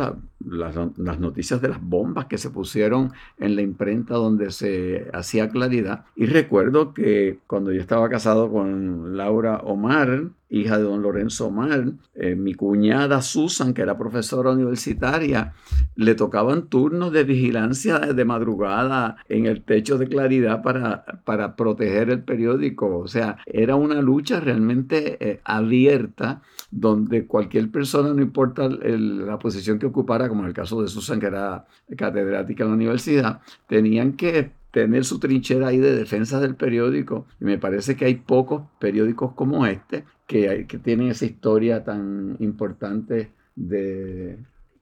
las 0.47 1.21
noticias 1.21 1.61
de 1.61 1.69
las 1.69 1.83
bombas 1.83 2.27
que 2.27 2.39
se 2.39 2.51
pusieron 2.51 3.13
en 3.39 3.57
la 3.57 3.63
imprenta 3.63 4.15
donde 4.15 4.51
se 4.51 5.09
hacía 5.13 5.49
claridad. 5.49 6.05
Y 6.17 6.27
recuerdo 6.27 6.95
que 6.95 7.39
cuando 7.47 7.73
yo 7.73 7.81
estaba 7.81 8.09
casado 8.09 8.51
con 8.51 9.17
Laura 9.17 9.59
Omar, 9.65 10.31
hija 10.53 10.77
de 10.77 10.85
don 10.85 11.01
Lorenzo 11.01 11.47
Omar, 11.47 11.93
eh, 12.15 12.35
mi 12.35 12.53
cuñada 12.53 13.23
Susan, 13.23 13.73
que 13.73 13.81
era 13.81 13.97
profesora 13.97 14.51
universitaria, 14.51 15.55
le 15.97 16.15
tocaban 16.15 16.69
turnos 16.69 17.11
de 17.11 17.25
vigilancia 17.25 17.99
de 17.99 18.25
madrugada 18.25 19.17
en 19.31 19.47
el 19.47 19.63
techo 19.63 19.97
de 19.97 20.09
claridad 20.09 20.63
para, 20.63 21.05
para 21.25 21.57
proteger 21.57 22.11
el 22.11 22.23
periódico. 22.23 22.99
O 22.99 23.09
sea, 23.09 23.39
era 23.47 23.77
una 23.77 24.03
lucha 24.03 24.41
realmente 24.41 25.17
eh, 25.21 25.41
abierta 25.45 26.43
donde 26.71 27.27
cualquier 27.27 27.71
persona, 27.71 28.13
no 28.13 28.23
importa 28.23 28.69
la 28.69 29.39
posición 29.39 29.79
que 29.79 29.87
ocupara, 29.87 30.29
como 30.33 30.45
en 30.45 30.49
el 30.49 30.55
caso 30.55 30.81
de 30.81 30.89
Susan, 30.89 31.21
que 31.21 31.27
era 31.27 31.67
catedrática 31.95 32.65
en 32.65 32.71
la 32.71 32.77
universidad, 32.77 33.41
tenían 33.69 34.15
que 34.15 34.53
tener 34.71 35.05
su 35.05 35.19
trinchera 35.19 35.69
ahí 35.69 35.77
de 35.77 35.95
defensa 35.95 36.41
del 36.41 36.55
periódico. 36.55 37.27
Y 37.39 37.45
me 37.45 37.59
parece 37.59 37.97
que 37.97 38.07
hay 38.07 38.15
pocos 38.15 38.63
periódicos 38.81 39.35
como 39.35 39.67
este 39.67 40.05
que, 40.27 40.65
que 40.67 40.79
tienen 40.79 41.09
esa 41.09 41.27
historia 41.27 41.85
tan 41.85 42.37
importante 42.41 43.31
de, 43.55 44.39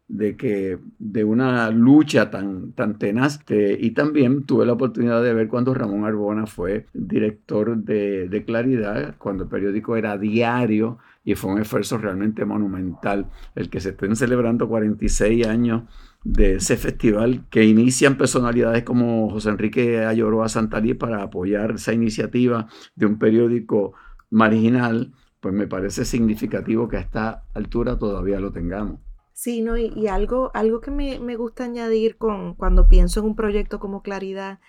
de 0.07 0.37
que 0.37 0.79
de 1.01 1.25
una 1.25 1.69
lucha 1.71 2.31
tan, 2.31 2.71
tan 2.75 2.97
tenaz. 2.97 3.41
y 3.49 3.91
también 3.91 4.45
tuve 4.45 4.67
la 4.67 4.75
oportunidad 4.75 5.21
de 5.25 5.35
ver 5.35 5.49
cuando 5.49 5.75
Ramón 5.75 6.05
Arbona 6.05 6.47
fue 6.47 6.87
director 6.95 7.77
de, 7.77 8.29
de, 8.29 8.45
Claridad, 8.45 9.17
cuando 9.19 9.43
el 9.43 9.49
periódico 9.49 9.97
era 9.97 10.17
diario 10.17 10.99
y 11.25 11.35
fue 11.35 11.53
un 11.53 11.61
esfuerzo 11.61 11.99
realmente 11.99 12.45
monumental 12.45 13.31
el 13.55 13.69
que 13.69 13.81
se 13.81 13.91
estén 13.91 14.17
celebrando 14.17 14.69
46 14.69 15.47
años 15.47 15.83
de 16.25 16.57
ese 16.57 16.77
festival 16.77 17.47
que 17.51 17.65
inician 17.65 18.17
personalidades 18.17 18.85
como 18.85 19.31
José 19.31 19.51
Enrique 19.51 20.05
Ayoroa 20.05 20.49
Santalí 20.49 20.95
para 20.95 21.23
apoyar 21.23 21.73
esa 21.73 21.93
iniciativa 21.93 22.69
de 22.95 23.07
un 23.07 23.19
periódico 23.19 23.95
marginal, 24.31 25.13
pues 25.41 25.55
me 25.55 25.67
parece 25.67 26.05
significativo 26.05 26.89
que 26.89 26.99
a 26.99 27.01
esta 27.01 27.45
altura 27.55 27.99
todavía 27.99 28.41
lo 28.41 28.53
tengamos. 28.53 29.01
Sí, 29.33 29.63
no, 29.63 29.79
y, 29.79 30.07
algo, 30.09 30.51
algo 30.53 30.83
que 30.83 30.91
me, 30.91 31.19
me, 31.19 31.37
gusta 31.37 31.65
añadir 31.65 32.19
con, 32.19 32.55
cuando 32.55 32.89
pienso 32.89 33.21
en 33.21 33.27
un 33.27 33.37
proyecto 33.37 33.81
como 33.81 34.03
Claridad 34.03 34.61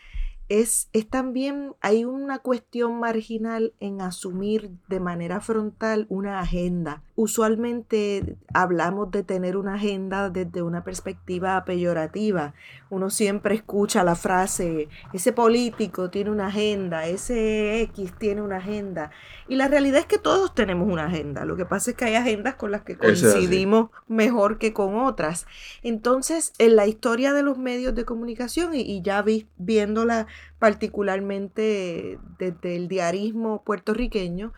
es, 0.59 0.89
también, 1.09 1.75
hay 1.79 2.03
una 2.03 2.39
cuestión 2.39 2.99
marginal 2.99 3.73
en 3.79 4.01
asumir 4.01 4.71
de 4.89 4.99
manera 4.99 5.39
frontal 5.39 6.07
una 6.09 6.39
agenda. 6.39 7.03
Usualmente 7.21 8.35
hablamos 8.51 9.11
de 9.11 9.21
tener 9.21 9.55
una 9.55 9.75
agenda 9.75 10.31
desde 10.31 10.63
una 10.63 10.83
perspectiva 10.83 11.63
peyorativa. 11.65 12.55
Uno 12.89 13.11
siempre 13.11 13.53
escucha 13.53 14.03
la 14.03 14.15
frase, 14.15 14.89
ese 15.13 15.31
político 15.31 16.09
tiene 16.09 16.31
una 16.31 16.47
agenda, 16.47 17.05
ese 17.05 17.81
X 17.81 18.13
tiene 18.17 18.41
una 18.41 18.57
agenda. 18.57 19.11
Y 19.47 19.55
la 19.55 19.67
realidad 19.67 19.99
es 19.99 20.07
que 20.07 20.17
todos 20.17 20.55
tenemos 20.55 20.91
una 20.91 21.05
agenda. 21.05 21.45
Lo 21.45 21.55
que 21.55 21.67
pasa 21.67 21.91
es 21.91 21.95
que 21.95 22.05
hay 22.05 22.15
agendas 22.15 22.55
con 22.55 22.71
las 22.71 22.81
que 22.81 22.97
coincidimos 22.97 23.91
mejor 24.07 24.57
que 24.57 24.73
con 24.73 24.97
otras. 24.97 25.45
Entonces, 25.83 26.53
en 26.57 26.75
la 26.75 26.87
historia 26.87 27.33
de 27.33 27.43
los 27.43 27.59
medios 27.59 27.93
de 27.93 28.03
comunicación, 28.03 28.73
y, 28.73 28.99
ya 29.03 29.21
vi, 29.21 29.47
viéndola 29.57 30.25
particularmente 30.57 32.17
desde 32.39 32.75
el 32.77 32.87
diarismo 32.87 33.61
puertorriqueño, 33.63 34.53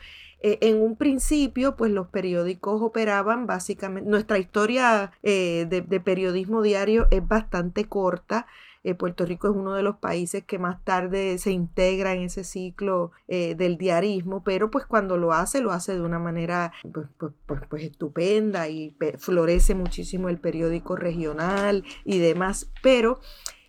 eh, 0.46 0.58
en 0.60 0.82
un 0.82 0.98
principio, 0.98 1.78
pues 1.78 1.90
los 1.90 2.08
periódicos 2.08 2.82
operaban 2.82 3.48
básicamente, 3.48 4.10
nuestra 4.10 4.38
historia 4.40 5.14
eh, 5.24 5.66
de, 5.70 6.00
periodismo 6.02 6.62
diario 6.62 7.08
es 7.12 7.26
bastante 7.26 7.86
corta. 7.86 8.46
Eh, 8.84 8.94
Puerto 8.94 9.26
Rico 9.26 9.48
es 9.48 9.56
uno 9.56 9.74
de 9.74 9.84
los 9.84 9.96
países 9.96 10.44
que 10.44 10.60
más 10.60 10.84
tarde 10.84 11.38
se 11.38 11.52
integra 11.52 12.14
en 12.14 12.24
ese 12.24 12.44
ciclo 12.44 13.14
del 13.30 13.78
diarismo, 13.78 14.44
pero 14.44 14.70
pues 14.70 14.86
cuando 14.86 15.18
lo 15.18 15.32
hace, 15.32 15.62
lo 15.62 15.72
hace 15.72 15.94
de 15.94 16.02
una 16.02 16.20
manera 16.20 16.74
pues, 16.92 17.08
pues, 17.18 17.32
pues, 17.46 17.62
pues 17.70 17.84
estupenda 17.84 18.68
y 18.68 18.98
florece 19.18 19.74
muchísimo 19.74 20.28
el 20.28 20.40
periódico 20.40 20.98
regional 20.98 21.86
y 22.04 22.20
demás, 22.20 22.70
pero 22.82 23.22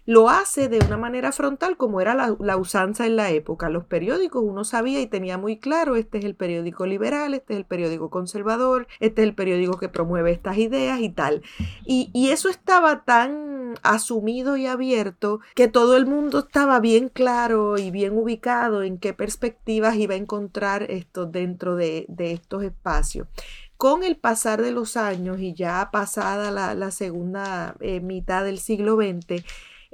lo 0.07 0.29
hace 0.29 0.69
de 0.69 0.79
una 0.85 0.97
manera 0.97 1.33
frontal 1.33 1.77
como 1.77 2.01
era 2.01 2.15
la, 2.15 2.57
usanza 2.57 3.07
en 3.07 3.17
la 3.17 3.31
época. 3.31 3.71
Los 3.71 3.85
periódicos 3.85 4.43
uno 4.45 4.65
sabía 4.65 5.01
y 5.01 5.07
tenía 5.07 5.39
muy 5.39 5.59
claro, 5.59 5.97
este 5.97 6.19
es 6.19 6.25
el 6.25 6.35
periódico 6.35 6.87
liberal, 6.87 7.35
este 7.35 7.55
es 7.55 7.59
el 7.59 7.65
periódico 7.65 8.11
conservador, 8.11 8.87
este 9.01 9.23
es 9.23 9.29
el 9.29 9.35
periódico 9.35 9.79
que 9.79 9.89
promueve 9.89 10.33
estas 10.33 10.59
ideas 10.59 11.01
y 11.01 11.09
tal. 11.09 11.43
Y, 11.85 12.11
eso 12.35 12.49
estaba 12.49 13.05
tan 13.05 13.75
asumido 13.83 14.57
y 14.57 14.67
abierto 14.67 15.41
que 15.55 15.69
todo 15.69 15.97
el 15.97 16.05
mundo 16.05 16.41
estaba 16.41 16.81
bien 16.81 17.09
claro 17.09 17.79
y 17.79 17.93
bien 17.93 18.17
ubicado 18.17 18.83
en 18.83 18.99
qué 18.99 19.13
perspectivas 19.13 19.95
iba 19.97 20.15
a 20.15 20.19
encontrar 20.19 20.91
esto 20.91 21.27
dentro 21.27 21.77
de, 21.77 22.07
estos 22.19 22.65
espacios 22.65 23.29
con 23.77 24.03
el 24.03 24.17
pasar 24.17 24.63
de 24.63 24.73
los 24.73 24.97
años 24.97 25.39
y 25.41 25.53
ya 25.53 25.91
pasada 25.93 26.51
la, 26.51 26.91
segunda 26.91 27.77
eh, 27.81 28.01
mitad 28.01 28.45
del 28.45 28.59
siglo 28.59 28.97
XX, 28.97 29.45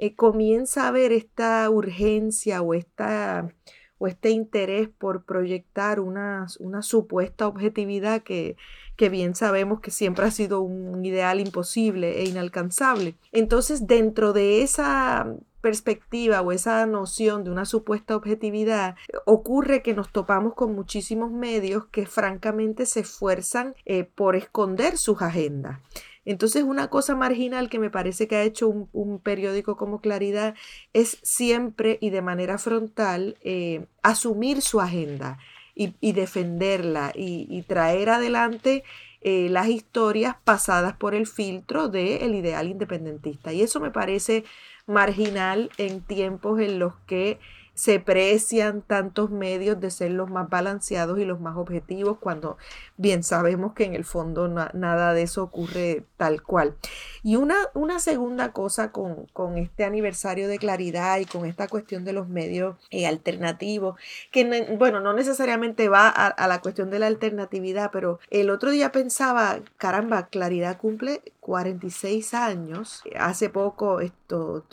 eh, 0.01 0.15
comienza 0.15 0.87
a 0.87 0.91
ver 0.91 1.11
esta 1.11 1.69
urgencia 1.69 2.63
o, 2.63 2.73
esta, 2.73 3.53
o 3.99 4.07
este 4.07 4.31
interés 4.31 4.89
por 4.89 5.25
proyectar 5.25 5.99
una, 5.99 6.47
una 6.59 6.81
supuesta 6.81 7.47
objetividad 7.47 8.23
que, 8.23 8.57
que 8.97 9.09
bien 9.09 9.35
sabemos 9.35 9.79
que 9.79 9.91
siempre 9.91 10.25
ha 10.25 10.31
sido 10.31 10.61
un 10.61 11.05
ideal 11.05 11.39
imposible 11.39 12.19
e 12.19 12.25
inalcanzable. 12.25 13.15
Entonces, 13.31 13.85
dentro 13.85 14.33
de 14.33 14.63
esa 14.63 15.35
perspectiva 15.61 16.41
o 16.41 16.51
esa 16.51 16.83
noción 16.87 17.43
de 17.43 17.51
una 17.51 17.65
supuesta 17.65 18.15
objetividad, 18.15 18.95
ocurre 19.25 19.83
que 19.83 19.93
nos 19.93 20.11
topamos 20.11 20.55
con 20.55 20.73
muchísimos 20.73 21.31
medios 21.31 21.85
que 21.85 22.07
francamente 22.07 22.87
se 22.87 23.01
esfuerzan 23.01 23.75
eh, 23.85 24.03
por 24.03 24.35
esconder 24.35 24.97
sus 24.97 25.21
agendas. 25.21 25.79
Entonces, 26.25 26.63
una 26.63 26.89
cosa 26.89 27.15
marginal 27.15 27.69
que 27.69 27.79
me 27.79 27.89
parece 27.89 28.27
que 28.27 28.35
ha 28.35 28.43
hecho 28.43 28.67
un, 28.69 29.19
periódico 29.19 29.75
como 29.75 30.01
Claridad 30.01 30.55
es 30.93 31.17
siempre 31.23 31.97
y 32.01 32.11
de 32.11 32.21
manera 32.21 32.57
frontal 32.57 33.37
eh, 33.41 33.85
asumir 34.03 34.61
su 34.61 34.81
agenda 34.81 35.39
y, 35.73 36.11
defenderla 36.11 37.11
y, 37.15 37.63
traer 37.63 38.09
adelante 38.09 38.83
eh, 39.21 39.47
las 39.49 39.67
historias 39.67 40.35
pasadas 40.43 40.95
por 40.95 41.15
el 41.15 41.25
filtro 41.25 41.87
del 41.87 42.35
ideal 42.35 42.67
independentista. 42.67 43.51
Y 43.51 43.61
eso 43.63 43.79
me 43.79 43.89
parece 43.89 44.43
marginal 44.85 45.71
en 45.77 46.01
tiempos 46.01 46.59
en 46.59 46.77
los 46.77 46.93
que 47.07 47.39
se 47.81 47.99
precian 47.99 48.83
tantos 48.83 49.31
medios 49.31 49.79
de 49.79 49.89
ser 49.89 50.11
los 50.11 50.29
más 50.29 50.47
balanceados 50.47 51.17
y 51.17 51.25
los 51.25 51.39
más 51.39 51.57
objetivos, 51.57 52.19
cuando 52.19 52.59
bien 52.95 53.23
sabemos 53.23 53.73
que 53.73 53.85
en 53.85 53.95
el 53.95 54.05
fondo 54.05 54.47
nada 54.47 55.15
de 55.15 55.23
eso 55.23 55.41
ocurre 55.41 56.03
tal 56.15 56.43
cual. 56.43 56.75
Y 57.23 57.37
una, 57.37 57.55
una 57.73 57.97
segunda 57.97 58.53
cosa 58.53 58.91
con, 58.91 59.25
este 59.57 59.83
aniversario 59.83 60.47
de 60.47 60.59
claridad 60.59 61.17
y 61.17 61.25
con 61.25 61.47
esta 61.47 61.67
cuestión 61.67 62.05
de 62.05 62.13
los 62.13 62.29
medios 62.29 62.75
eh, 62.91 63.07
alternativos, 63.07 63.99
que 64.31 64.75
bueno, 64.77 64.99
no 64.99 65.13
necesariamente 65.13 65.89
va 65.89 66.07
a, 66.07 66.47
la 66.47 66.61
cuestión 66.61 66.91
de 66.91 66.99
la 66.99 67.07
alternatividad, 67.07 67.89
pero 67.91 68.19
el 68.29 68.51
otro 68.51 68.69
día 68.69 68.91
pensaba, 68.91 69.57
caramba, 69.77 70.27
claridad 70.27 70.77
cumple 70.77 71.23
46 71.39 72.35
años. 72.35 73.01
Hace 73.17 73.49
poco 73.49 74.01
esto, 74.01 74.63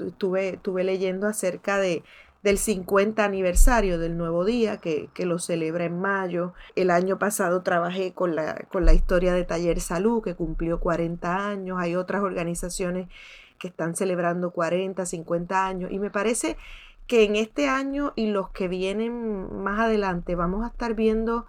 leyendo 0.85 1.27
acerca 1.27 1.79
de 1.79 2.05
del 2.42 2.59
50 2.59 3.25
aniversario 3.25 3.99
del 3.99 4.16
Nuevo 4.16 4.45
Día, 4.45 4.78
que, 4.78 5.11
lo 5.18 5.38
celebra 5.38 5.85
en 5.85 6.00
mayo. 6.00 6.54
El 6.76 6.90
año 6.90 7.18
pasado 7.18 7.62
trabajé 7.62 8.12
con 8.12 8.37
la, 8.37 8.66
con 8.71 8.85
la 8.85 8.95
historia 8.95 9.35
de 9.35 9.45
Taller 9.45 9.80
Salud, 9.80 10.23
que 10.23 10.35
cumplió 10.35 10.80
40 10.80 11.49
años. 11.49 11.78
Hay 11.80 11.97
otras 11.97 12.23
organizaciones 12.23 13.09
que 13.59 13.68
están 13.68 13.97
celebrando 13.97 14.52
40, 14.52 15.04
50 15.04 15.66
años. 15.66 15.90
Y 15.90 15.99
me 15.99 16.11
parece 16.11 16.57
que 17.07 17.25
en 17.25 17.37
este 17.37 17.68
año 17.68 18.12
y 18.16 18.28
los 18.28 18.50
que 18.50 18.68
vienen 18.68 19.62
más 19.62 19.80
adelante 19.80 20.35
vamos 20.35 20.64
a 20.64 20.68
estar 20.68 20.95
viendo 20.95 21.47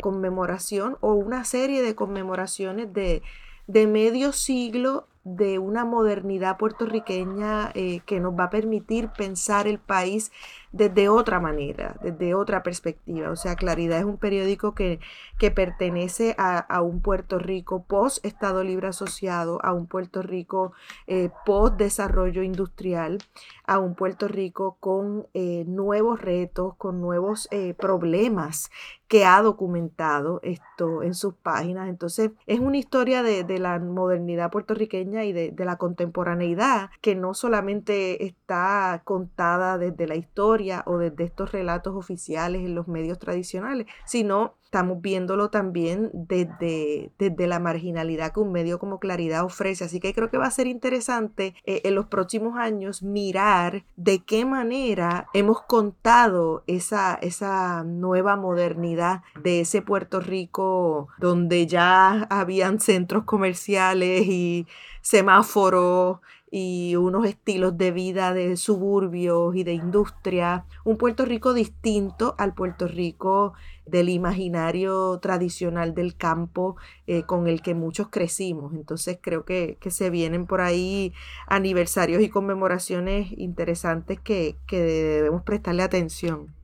conmemoración 0.00 0.96
o 1.00 1.12
una 1.14 1.44
serie 1.44 1.82
de 1.82 1.94
conmemoraciones 1.94 2.92
de, 2.92 3.22
de 3.66 3.86
medio 3.86 4.32
siglo 4.32 5.06
de 5.24 5.60
una 5.60 5.84
modernidad 5.84 6.56
puertorriqueña 6.56 7.70
eh, 7.74 8.00
que 8.06 8.18
nos 8.18 8.36
va 8.38 8.44
a 8.44 8.50
permitir 8.50 9.08
pensar 9.10 9.68
el 9.68 9.78
país 9.78 10.32
desde 10.72 11.08
otra 11.08 11.38
manera, 11.38 11.96
desde 12.02 12.34
otra 12.34 12.62
perspectiva. 12.62 13.30
O 13.30 13.36
sea, 13.36 13.54
Claridad 13.54 13.98
es 13.98 14.04
un 14.04 14.16
periódico 14.16 14.74
que, 14.74 14.98
que 15.38 15.50
pertenece 15.50 16.34
a, 16.38 16.82
un 16.82 17.00
Puerto 17.02 17.38
Rico 17.38 17.84
post 17.84 18.24
Estado 18.24 18.64
Libre 18.64 18.88
Asociado, 18.88 19.60
a 19.62 19.72
un 19.72 19.86
Puerto 19.86 20.22
Rico 20.22 20.72
eh, 21.06 21.30
post 21.44 21.76
desarrollo 21.76 22.42
industrial, 22.42 23.18
a 23.66 23.78
un 23.78 23.94
Puerto 23.94 24.28
Rico 24.28 24.76
con 24.80 25.26
eh, 25.34 25.64
nuevos 25.66 26.20
retos, 26.20 26.74
con 26.76 27.00
nuevos 27.00 27.48
problemas 27.78 28.70
que 29.12 29.26
ha 29.26 29.42
documentado 29.42 30.40
esto 30.42 31.02
en 31.02 31.12
sus 31.12 31.34
páginas. 31.34 31.90
Entonces, 31.90 32.30
es 32.46 32.60
una 32.60 32.78
historia 32.78 33.22
de, 33.22 33.44
la 33.58 33.78
modernidad 33.78 34.50
puertorriqueña 34.50 35.26
y 35.26 35.34
de, 35.34 35.50
de, 35.50 35.64
la 35.66 35.76
contemporaneidad 35.76 36.88
que 37.02 37.14
no 37.14 37.34
solamente 37.34 38.24
está 38.24 39.02
contada 39.04 39.76
desde 39.76 40.06
la 40.06 40.14
historia 40.14 40.82
o 40.86 40.96
desde 40.96 41.24
estos 41.24 41.52
relatos 41.52 41.94
oficiales 41.94 42.62
en 42.62 42.74
los 42.74 42.88
medios 42.88 43.18
tradicionales, 43.18 43.86
sino 44.06 44.54
estamos 44.72 45.02
viéndolo 45.02 45.50
también 45.50 46.08
desde, 46.14 47.12
desde 47.18 47.46
la 47.46 47.60
marginalidad 47.60 48.32
que 48.32 48.40
un 48.40 48.52
medio 48.52 48.78
como 48.78 49.00
Claridad 49.00 49.44
ofrece. 49.44 49.84
Así 49.84 50.00
que 50.00 50.14
creo 50.14 50.30
que 50.30 50.38
va 50.38 50.46
a 50.46 50.50
ser 50.50 50.66
interesante 50.66 51.54
eh, 51.66 51.82
en 51.84 51.94
los 51.94 52.06
próximos 52.06 52.56
años 52.56 53.02
mirar 53.02 53.84
de 53.96 54.24
qué 54.24 54.46
manera 54.46 55.26
hemos 55.34 55.60
contado 55.60 56.64
esa, 56.66 57.18
esa 57.20 57.84
nueva 57.84 58.36
modernidad 58.36 59.20
de 59.42 59.60
ese 59.60 59.82
Puerto 59.82 60.20
Rico 60.20 61.08
donde 61.18 61.66
ya 61.66 62.26
habían 62.30 62.80
centros 62.80 63.24
comerciales 63.24 64.24
y 64.26 64.66
semáforos 65.02 66.20
y 66.54 66.96
unos 66.96 67.24
estilos 67.26 67.78
de 67.78 67.92
vida 67.92 68.34
de 68.34 68.58
suburbios 68.58 69.56
y 69.56 69.64
de 69.64 69.72
industria, 69.72 70.66
un 70.84 70.98
Puerto 70.98 71.24
Rico 71.24 71.54
distinto 71.54 72.34
al 72.36 72.52
Puerto 72.52 72.86
Rico 72.86 73.54
del 73.86 74.10
imaginario 74.10 75.18
tradicional 75.20 75.94
del 75.94 76.14
campo 76.14 76.76
eh, 77.06 77.22
con 77.22 77.48
el 77.48 77.62
que 77.62 77.74
muchos 77.74 78.08
crecimos. 78.10 78.74
Entonces 78.74 79.18
creo 79.18 79.46
que, 79.46 79.78
se 79.88 80.10
vienen 80.10 80.46
por 80.46 80.60
ahí 80.60 81.14
aniversarios 81.46 82.22
y 82.22 82.28
conmemoraciones 82.28 83.32
interesantes 83.38 84.20
que, 84.20 84.56
que 84.66 84.78
debemos 84.82 85.42
prestarle 85.44 85.82
atención. 85.82 86.61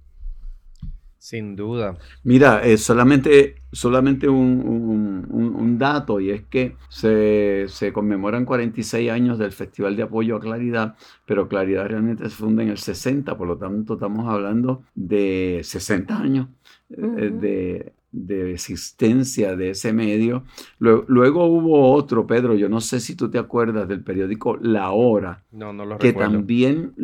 Sin 1.28 1.56
duda. 1.56 1.98
Mira, 2.24 2.64
eh, 2.64 2.78
solamente, 2.78 3.56
solamente 3.70 4.30
un, 4.30 5.76
dato 5.78 6.20
y 6.20 6.30
es 6.30 6.44
que 6.44 6.76
se, 6.88 7.92
conmemoran 7.92 8.46
46 8.46 9.10
años 9.10 9.38
del 9.38 9.52
Festival 9.52 9.94
de 9.94 10.04
Apoyo 10.04 10.36
a 10.36 10.40
Claridad, 10.40 10.96
pero 11.26 11.46
Claridad 11.46 11.86
realmente 11.86 12.24
se 12.24 12.34
funda 12.34 12.62
en 12.62 12.70
el 12.70 12.78
60, 12.78 13.36
por 13.36 13.46
lo 13.46 13.58
tanto 13.58 13.94
estamos 13.94 14.26
hablando 14.26 14.84
de 14.94 15.60
60 15.62 16.18
años 16.18 16.48
eh, 16.96 17.92
de, 18.10 18.52
existencia 18.54 19.54
de 19.54 19.70
ese 19.72 19.92
medio. 19.92 20.44
Luego, 20.78 21.44
hubo 21.44 21.92
otro, 21.92 22.26
Pedro, 22.26 22.54
yo 22.54 22.70
no 22.70 22.80
sé 22.80 23.00
si 23.00 23.14
tú 23.14 23.30
te 23.30 23.36
acuerdas 23.36 23.86
del 23.86 24.02
periódico 24.02 24.56
La 24.56 24.92
Hora, 24.92 25.42
no, 25.52 25.74
no 25.74 25.84
lo 25.84 25.98
que, 25.98 26.14
también, 26.14 26.94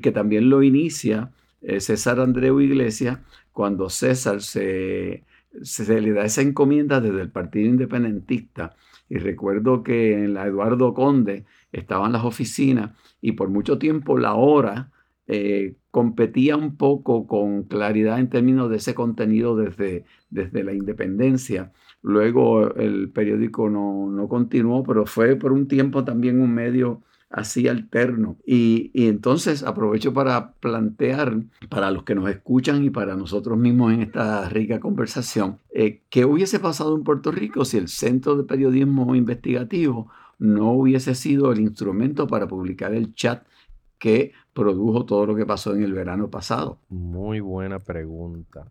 que 0.00 0.12
también 0.12 0.48
lo 0.48 0.62
inicia 0.62 1.32
César 1.78 2.20
Andreu 2.20 2.60
Iglesias, 2.60 3.18
cuando 3.52 3.88
César 3.88 4.42
se, 4.42 5.24
se, 5.62 6.00
le 6.00 6.12
da 6.12 6.24
esa 6.24 6.42
encomienda 6.42 7.00
desde 7.00 7.22
el 7.22 7.30
Partido 7.30 7.68
Independentista. 7.68 8.74
Y 9.08 9.18
recuerdo 9.18 9.82
que 9.82 10.14
en 10.14 10.34
la 10.34 10.46
Eduardo 10.46 10.94
Conde 10.94 11.44
estaban 11.70 12.12
las 12.12 12.24
oficinas 12.24 12.92
y 13.20 13.32
por 13.32 13.48
mucho 13.48 13.78
tiempo 13.78 14.18
la 14.18 14.34
hora 14.34 14.90
eh, 15.26 15.76
competía 15.90 16.56
un 16.56 16.76
poco 16.76 17.26
con 17.26 17.64
claridad 17.64 18.18
en 18.18 18.30
términos 18.30 18.70
de 18.70 18.76
ese 18.76 18.94
contenido 18.94 19.56
desde, 19.56 20.04
desde 20.30 20.64
la 20.64 20.72
independencia. 20.72 21.72
Luego 22.02 22.74
el 22.74 23.10
periódico 23.10 23.70
no, 23.70 24.10
no 24.10 24.28
continuó, 24.28 24.82
pero 24.82 25.06
fue 25.06 25.36
por 25.36 25.52
un 25.52 25.68
tiempo 25.68 26.04
también 26.04 26.40
un 26.40 26.52
medio 26.52 27.02
así 27.32 27.68
alterno. 27.68 28.36
Y, 28.46 28.90
entonces 28.94 29.62
aprovecho 29.62 30.12
para 30.12 30.52
plantear 30.54 31.42
para 31.68 31.90
los 31.90 32.04
que 32.04 32.14
nos 32.14 32.28
escuchan 32.28 32.84
y 32.84 32.90
para 32.90 33.16
nosotros 33.16 33.58
mismos 33.58 33.92
en 33.92 34.02
esta 34.02 34.48
rica 34.48 34.80
conversación, 34.80 35.58
eh, 35.70 36.02
¿qué 36.10 36.24
hubiese 36.24 36.60
pasado 36.60 36.96
en 36.96 37.04
Puerto 37.04 37.32
Rico 37.32 37.64
si 37.64 37.78
el 37.78 37.88
Centro 37.88 38.36
de 38.36 38.44
Periodismo 38.44 39.14
Investigativo 39.14 40.10
no 40.38 40.72
hubiese 40.72 41.14
sido 41.14 41.52
el 41.52 41.60
instrumento 41.60 42.26
para 42.26 42.48
publicar 42.48 42.94
el 42.94 43.14
chat 43.14 43.44
que 43.98 44.32
produjo 44.52 45.04
todo 45.06 45.26
lo 45.26 45.36
que 45.36 45.46
pasó 45.46 45.74
en 45.74 45.82
el 45.82 45.92
verano 45.92 46.28
pasado? 46.30 46.78
Muy 46.88 47.40
buena 47.40 47.78
pregunta 47.78 48.66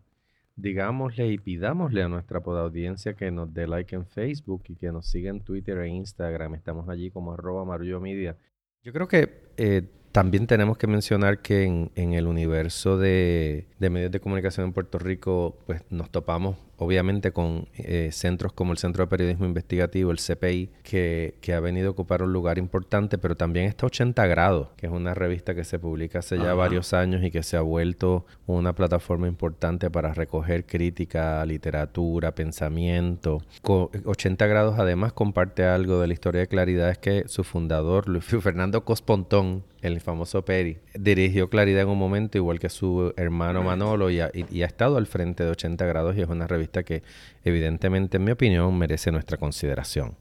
digámosle 0.56 1.28
y 1.28 1.38
pidámosle 1.38 2.02
a 2.02 2.08
nuestra 2.08 2.38
audiencia 2.38 3.14
que 3.14 3.30
nos 3.30 3.52
dé 3.52 3.66
like 3.66 3.94
en 3.94 4.06
Facebook 4.06 4.64
y 4.68 4.76
que 4.76 4.92
nos 4.92 5.06
siga 5.06 5.30
en 5.30 5.40
Twitter 5.40 5.78
e 5.78 5.88
Instagram. 5.88 6.54
Estamos 6.54 6.88
allí 6.88 7.10
como 7.10 7.32
arroba 7.32 7.78
Media. 8.00 8.36
Yo 8.84 8.92
creo 8.92 9.06
que 9.06 9.30
eh, 9.58 9.82
también 10.10 10.48
tenemos 10.48 10.76
que 10.76 10.88
mencionar 10.88 11.40
que 11.40 11.62
en, 11.62 12.12
el 12.14 12.26
universo 12.26 12.98
de, 12.98 13.66
medios 13.78 14.10
de 14.10 14.18
comunicación 14.18 14.66
en 14.66 14.72
Puerto 14.72 14.98
Rico, 14.98 15.56
pues 15.66 15.82
nos 15.90 16.10
topamos 16.10 16.56
obviamente 16.76 17.32
con 17.32 17.68
eh, 17.74 18.10
centros 18.12 18.52
como 18.52 18.72
el 18.72 18.78
Centro 18.78 19.04
de 19.04 19.08
Periodismo 19.08 19.46
Investigativo, 19.46 20.10
el 20.10 20.18
CPI, 20.18 20.70
que, 20.82 21.34
ha 21.54 21.60
venido 21.60 21.88
a 21.88 21.90
ocupar 21.90 22.22
un 22.22 22.32
lugar 22.32 22.58
importante, 22.58 23.18
pero 23.18 23.36
también 23.36 23.66
está 23.66 23.86
80 23.86 24.26
grados, 24.26 24.68
que 24.76 24.86
es 24.86 24.92
una 24.92 25.14
revista 25.14 25.54
que 25.54 25.64
se 25.64 25.78
publica 25.78 26.20
hace 26.20 26.38
ya 26.38 26.54
varios 26.54 26.94
años 26.94 27.22
y 27.22 27.30
que 27.30 27.42
se 27.42 27.56
ha 27.56 27.60
vuelto 27.60 28.24
una 28.46 28.74
plataforma 28.74 29.28
importante 29.28 29.90
para 29.90 30.14
recoger 30.14 30.64
crítica, 30.64 31.44
literatura, 31.44 32.34
pensamiento. 32.34 33.42
80 33.62 34.46
grados 34.46 34.78
además 34.78 35.12
comparte 35.12 35.64
algo 35.64 36.00
de 36.00 36.06
la 36.06 36.12
historia 36.14 36.40
de 36.40 36.48
Claridad, 36.48 36.90
es 36.90 36.98
que 36.98 37.24
su 37.28 37.44
fundador, 37.44 38.08
Luis 38.08 38.24
Fernando 38.24 38.84
Cospontón, 38.84 39.64
el 39.82 40.00
famoso 40.00 40.44
Peri, 40.44 40.78
dirigió 40.94 41.50
Claridad 41.50 41.82
en 41.82 41.88
un 41.88 41.98
momento, 41.98 42.38
igual 42.38 42.58
que 42.58 42.70
su 42.70 43.12
hermano 43.16 43.62
Manolo, 43.62 44.10
y 44.10 44.20
ha, 44.20 44.30
y 44.32 44.62
ha 44.62 44.66
estado 44.66 44.96
al 44.96 45.06
frente 45.06 45.44
de 45.44 45.50
80 45.50 45.84
grados 45.86 46.16
y 46.16 46.22
es 46.22 46.28
una 46.28 46.46
revista 46.46 46.71
que 46.80 47.02
evidentemente, 47.44 48.16
en 48.16 48.24
mi 48.24 48.32
opinión, 48.32 48.76
merece 48.78 49.12
nuestra 49.12 49.36
consideración. 49.36 50.16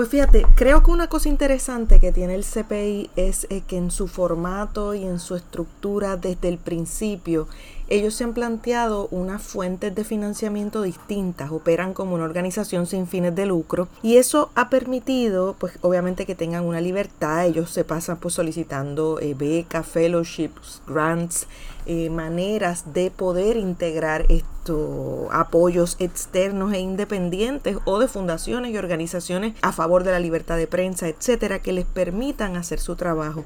Pues 0.00 0.08
fíjate, 0.08 0.46
creo 0.54 0.82
que 0.82 0.90
una 0.92 1.08
cosa 1.08 1.28
interesante 1.28 2.00
que 2.00 2.10
tiene 2.10 2.34
el 2.34 2.44
CPI 2.44 3.10
es 3.16 3.46
eh, 3.50 3.62
que 3.66 3.76
en 3.76 3.90
su 3.90 4.08
formato 4.08 4.94
y 4.94 5.04
en 5.04 5.18
su 5.18 5.36
estructura 5.36 6.16
desde 6.16 6.48
el 6.48 6.58
principio 6.58 7.48
ellos 7.90 8.14
se 8.14 8.24
han 8.24 8.34
planteado 8.34 9.08
unas 9.10 9.42
fuentes 9.42 9.94
de 9.94 10.04
financiamiento 10.04 10.82
distintas, 10.82 11.50
operan 11.50 11.92
como 11.92 12.14
una 12.14 12.24
organización 12.24 12.86
sin 12.86 13.06
fines 13.06 13.34
de 13.34 13.46
lucro 13.46 13.88
y 14.02 14.16
eso 14.16 14.50
ha 14.54 14.70
permitido, 14.70 15.56
pues 15.58 15.78
obviamente 15.82 16.24
que 16.24 16.36
tengan 16.36 16.64
una 16.64 16.80
libertad, 16.80 17.46
ellos 17.46 17.70
se 17.70 17.84
pasan 17.84 18.18
pues 18.18 18.34
solicitando 18.34 19.18
eh, 19.20 19.34
becas, 19.34 19.86
fellowships, 19.86 20.82
grants, 20.86 21.48
eh, 21.86 22.10
maneras 22.10 22.92
de 22.92 23.10
poder 23.10 23.56
integrar 23.56 24.24
estos 24.28 25.28
apoyos 25.32 25.96
externos 25.98 26.72
e 26.72 26.78
independientes 26.78 27.78
o 27.86 27.98
de 27.98 28.06
fundaciones 28.06 28.72
y 28.72 28.78
organizaciones 28.78 29.54
a 29.62 29.72
favor 29.72 30.04
de 30.04 30.12
la 30.12 30.20
libertad 30.20 30.56
de 30.56 30.68
prensa, 30.68 31.08
etcétera, 31.08 31.58
que 31.58 31.72
les 31.72 31.86
permitan 31.86 32.56
hacer 32.56 32.78
su 32.78 32.94
trabajo. 32.94 33.44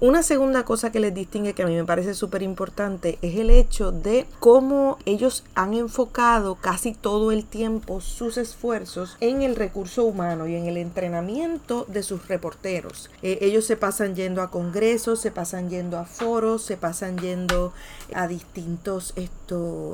Una 0.00 0.24
segunda 0.24 0.64
cosa 0.64 0.90
que 0.90 0.98
les 0.98 1.14
distingue 1.14 1.54
que 1.54 1.62
a 1.62 1.66
mí 1.66 1.74
me 1.74 1.84
parece 1.84 2.14
súper 2.14 2.42
importante 2.42 3.18
es 3.22 3.36
el 3.36 3.48
hecho 3.48 3.92
de 3.92 4.26
cómo 4.40 4.98
ellos 5.04 5.44
han 5.54 5.72
enfocado 5.72 6.56
casi 6.56 6.94
todo 6.94 7.30
el 7.30 7.44
tiempo 7.44 8.00
sus 8.00 8.36
esfuerzos 8.36 9.16
en 9.20 9.42
el 9.42 9.54
recurso 9.54 10.04
humano 10.04 10.48
y 10.48 10.56
en 10.56 10.66
el 10.66 10.78
entrenamiento 10.78 11.86
de 11.88 12.02
sus 12.02 12.26
reporteros. 12.26 13.08
Eh, 13.22 13.38
ellos 13.40 13.66
se 13.66 13.76
pasan 13.76 14.16
yendo 14.16 14.42
a 14.42 14.50
congresos, 14.50 15.20
se 15.20 15.30
pasan 15.30 15.70
yendo 15.70 15.96
a 15.96 16.04
foros, 16.04 16.62
se 16.62 16.76
pasan 16.76 17.16
yendo 17.18 17.72
a 18.14 18.26
distintos 18.26 19.14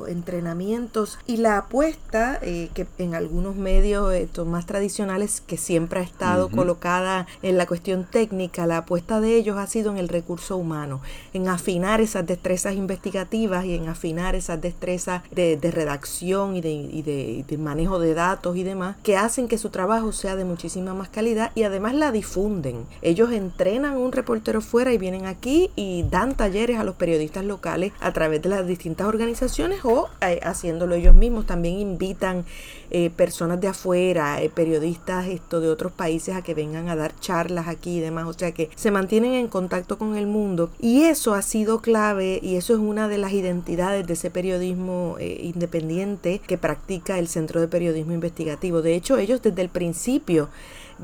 entrenamientos 0.07 1.19
y 1.27 1.37
la 1.37 1.57
apuesta 1.57 2.39
eh, 2.41 2.69
que 2.73 2.87
en 2.97 3.15
algunos 3.15 3.55
medios 3.55 4.13
estos 4.13 4.47
más 4.47 4.65
tradicionales 4.65 5.41
que 5.41 5.57
siempre 5.57 5.99
ha 5.99 6.03
estado 6.03 6.49
colocada 6.49 7.27
en 7.41 7.57
la 7.57 7.65
cuestión 7.65 8.05
técnica, 8.05 8.65
la 8.65 8.77
apuesta 8.77 9.19
de 9.19 9.35
ellos 9.35 9.57
ha 9.57 9.67
sido 9.67 9.90
en 9.91 9.97
el 9.97 10.09
recurso 10.09 10.57
humano, 10.57 11.01
en 11.33 11.47
afinar 11.47 12.01
esas 12.01 12.25
destrezas 12.25 12.75
investigativas 12.75 13.65
y 13.65 13.75
en 13.75 13.87
afinar 13.87 14.35
esas 14.35 14.61
destrezas 14.61 15.23
de, 15.31 15.57
redacción 15.61 16.55
y, 16.55 16.61
de, 16.61 17.57
manejo 17.57 17.99
de 17.99 18.13
datos 18.13 18.57
y 18.57 18.63
demás, 18.63 18.95
que 19.03 19.17
hacen 19.17 19.47
que 19.47 19.57
su 19.57 19.69
trabajo 19.69 20.11
sea 20.11 20.35
de 20.35 20.45
muchísima 20.45 20.93
más 20.93 21.09
calidad 21.09 21.51
y 21.55 21.63
además 21.63 21.93
la 21.93 22.11
difunden. 22.11 22.85
Ellos 23.01 23.31
entrenan 23.31 23.97
un 23.97 24.11
reportero 24.11 24.61
fuera 24.61 24.93
y 24.93 24.97
vienen 24.97 25.25
aquí 25.25 25.69
y 25.75 26.03
dan 26.03 26.35
talleres 26.35 26.79
a 26.79 26.83
los 26.83 26.95
periodistas 26.95 27.45
locales 27.45 27.93
a 27.99 28.13
través 28.13 28.41
de 28.41 28.49
las 28.49 28.67
distintas 28.67 29.07
organizaciones 29.07 29.83
o 29.83 30.09
eh, 30.21 30.39
haciéndolo 30.43 30.95
ellos 30.95 31.15
mismos. 31.15 31.45
También 31.45 31.79
invitan 31.79 32.45
eh, 32.93 33.09
personas 33.09 33.61
de 33.61 33.69
afuera, 33.69 34.41
eh, 34.41 34.49
periodistas 34.49 35.27
esto 35.27 35.61
de 35.61 35.69
otros 35.69 35.93
países 35.93 36.35
a 36.35 36.41
que 36.41 36.53
vengan 36.53 36.89
a 36.89 36.95
dar 36.97 37.17
charlas 37.19 37.69
aquí 37.69 37.97
y 37.97 37.99
demás, 38.01 38.27
o 38.27 38.33
sea 38.33 38.51
que 38.51 38.69
se 38.75 38.91
mantienen 38.91 39.33
en 39.33 39.47
contacto 39.47 39.97
con 39.97 40.17
el 40.17 40.27
mundo 40.27 40.69
y 40.79 41.03
eso 41.03 41.33
ha 41.33 41.41
sido 41.41 41.79
clave 41.79 42.39
y 42.43 42.57
eso 42.57 42.73
es 42.73 42.79
una 42.79 43.07
de 43.07 43.17
las 43.17 43.31
identidades 43.31 44.05
de 44.05 44.13
ese 44.13 44.29
periodismo 44.29 45.15
eh, 45.19 45.39
independiente 45.41 46.39
que 46.45 46.57
practica 46.57 47.17
el 47.17 47.27
Centro 47.27 47.61
de 47.61 47.67
Periodismo 47.67 48.11
Investigativo. 48.13 48.81
De 48.81 48.95
hecho, 48.95 49.17
ellos 49.17 49.41
desde 49.41 49.61
el 49.61 49.69
principio 49.69 50.49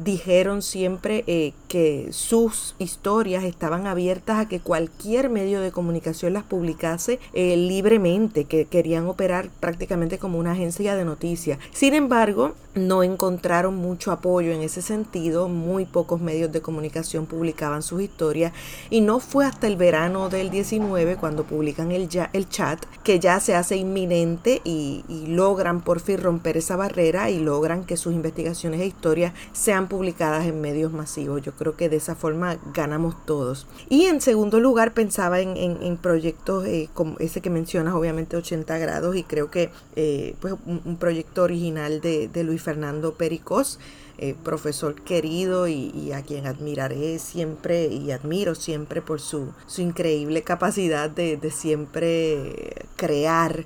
dijeron 0.03 0.61
siempre 0.61 1.23
eh, 1.27 1.53
que 1.67 2.09
sus 2.11 2.75
historias 2.79 3.43
estaban 3.43 3.87
abiertas 3.87 4.39
a 4.39 4.47
que 4.47 4.59
cualquier 4.59 5.29
medio 5.29 5.61
de 5.61 5.71
comunicación 5.71 6.33
las 6.33 6.43
publicase 6.43 7.19
eh, 7.33 7.57
libremente, 7.57 8.45
que 8.45 8.65
querían 8.65 9.07
operar 9.07 9.49
prácticamente 9.59 10.17
como 10.17 10.39
una 10.39 10.51
agencia 10.51 10.95
de 10.95 11.05
noticias. 11.05 11.59
Sin 11.71 11.93
embargo, 11.93 12.53
no 12.75 13.03
encontraron 13.03 13.75
mucho 13.75 14.11
apoyo 14.11 14.51
en 14.51 14.61
ese 14.61 14.81
sentido, 14.81 15.49
muy 15.49 15.85
pocos 15.85 16.21
medios 16.21 16.51
de 16.51 16.61
comunicación 16.61 17.25
publicaban 17.25 17.81
sus 17.81 18.01
historias 18.01 18.53
y 18.89 19.01
no 19.01 19.19
fue 19.19 19.45
hasta 19.45 19.67
el 19.67 19.75
verano 19.75 20.29
del 20.29 20.49
19 20.49 21.17
cuando 21.17 21.43
publican 21.43 21.91
el, 21.91 22.07
chat 22.07 22.85
que 23.03 23.19
ya 23.19 23.39
se 23.39 23.55
hace 23.55 23.77
inminente 23.77 24.61
y, 24.63 25.03
y 25.07 25.27
logran 25.27 25.81
por 25.81 25.99
fin 25.99 26.19
romper 26.19 26.57
esa 26.57 26.75
barrera 26.75 27.29
y 27.29 27.39
logran 27.39 27.83
que 27.83 27.97
sus 27.97 28.13
investigaciones 28.13 28.81
e 28.81 28.85
historias 28.85 29.33
sean 29.53 29.86
publicadas 29.87 30.45
en 30.45 30.61
medios 30.61 30.91
masivos. 30.91 31.41
Yo 31.41 31.53
creo 31.53 31.75
que 31.75 31.89
de 31.89 31.97
esa 31.97 32.15
forma 32.15 32.57
ganamos 32.73 33.15
todos. 33.25 33.67
Y 33.89 34.05
en 34.05 34.21
segundo 34.21 34.59
lugar 34.59 34.93
pensaba 34.93 35.39
en, 35.39 35.57
en, 35.57 35.97
proyectos 35.97 36.65
eh, 36.65 36.89
como 36.93 37.17
ese 37.19 37.41
que 37.41 37.49
mencionas, 37.49 37.93
obviamente 37.93 38.37
80 38.37 38.77
grados, 38.77 39.15
y 39.15 39.23
creo 39.23 39.49
que 39.49 39.69
eh, 39.95 40.35
pues 40.39 40.55
un, 40.65 40.97
proyecto 40.97 41.43
original 41.43 42.01
de, 42.01 42.27
de 42.27 42.43
Luis 42.43 42.61
Fernando 42.61 43.13
Pericos. 43.13 43.79
Eh, 44.19 44.33
profesor 44.43 44.95
querido 44.95 45.67
y, 45.67 46.11
a 46.11 46.23
quien 46.23 46.47
admiraré 46.47 47.19
siempre 47.19 47.85
y 47.85 48.09
admiro 48.09 48.55
siempre 48.55 48.99
por 49.03 49.21
su, 49.21 49.53
su 49.67 49.83
increíble 49.83 50.41
capacidad 50.41 51.07
de, 51.07 51.37
de 51.37 51.51
siempre 51.51 52.87
crear 52.95 53.65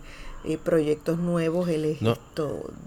proyectos 0.66 1.20
nuevos. 1.20 1.70
Él 1.70 1.86
es 1.86 2.00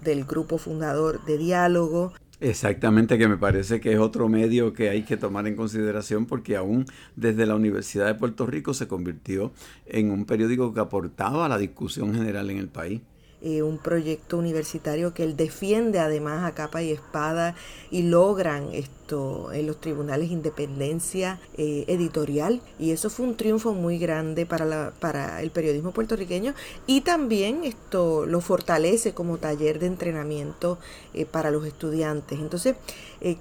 del 0.03 0.25
grupo 0.25 0.59
fundador 0.59 1.25
de 1.25 1.39
Diálogo. 1.39 2.13
Exactamente, 2.45 3.17
que 3.17 3.27
me 3.27 3.37
parece 3.37 3.81
que 3.81 3.91
es 3.91 3.97
otro 3.97 4.29
medio 4.29 4.71
que 4.71 4.89
hay 4.89 5.01
que 5.01 5.17
tomar 5.17 5.47
en 5.47 5.55
consideración 5.55 6.27
porque 6.27 6.55
aún 6.55 6.85
desde 7.15 7.47
la 7.47 7.55
Universidad 7.55 8.05
de 8.05 8.13
Puerto 8.13 8.45
Rico 8.45 8.75
se 8.75 8.87
convirtió 8.87 9.51
en 9.87 10.11
un 10.11 10.25
periódico 10.25 10.71
que 10.71 10.79
aportaba 10.79 11.47
a 11.47 11.49
la 11.49 11.57
discusión 11.57 12.13
general 12.13 12.51
en 12.51 12.59
el 12.59 12.67
país. 12.67 13.01
Eh, 13.41 13.63
un 13.63 13.79
proyecto 13.79 14.37
universitario 14.37 15.11
que 15.11 15.23
él 15.23 15.35
defiende 15.35 15.97
además 15.97 16.43
a 16.43 16.53
capa 16.53 16.83
y 16.83 16.91
espada 16.91 17.55
y 17.89 18.03
logran 18.03 18.69
en 19.07 19.67
los 19.67 19.79
tribunales 19.79 20.31
independencia 20.31 21.39
eh, 21.57 21.85
editorial 21.87 22.61
y 22.79 22.91
eso 22.91 23.09
fue 23.09 23.27
un 23.27 23.37
triunfo 23.37 23.73
muy 23.73 23.99
grande 23.99 24.45
para, 24.45 24.65
la, 24.65 24.93
para 24.99 25.41
el 25.41 25.51
periodismo 25.51 25.91
puertorriqueño 25.91 26.55
y 26.87 27.01
también 27.01 27.63
esto 27.63 28.25
lo 28.25 28.41
fortalece 28.41 29.13
como 29.13 29.37
taller 29.37 29.79
de 29.79 29.87
entrenamiento 29.87 30.79
eh, 31.13 31.25
para 31.25 31.51
los 31.51 31.65
estudiantes. 31.65 32.39
Entonces 32.39 32.75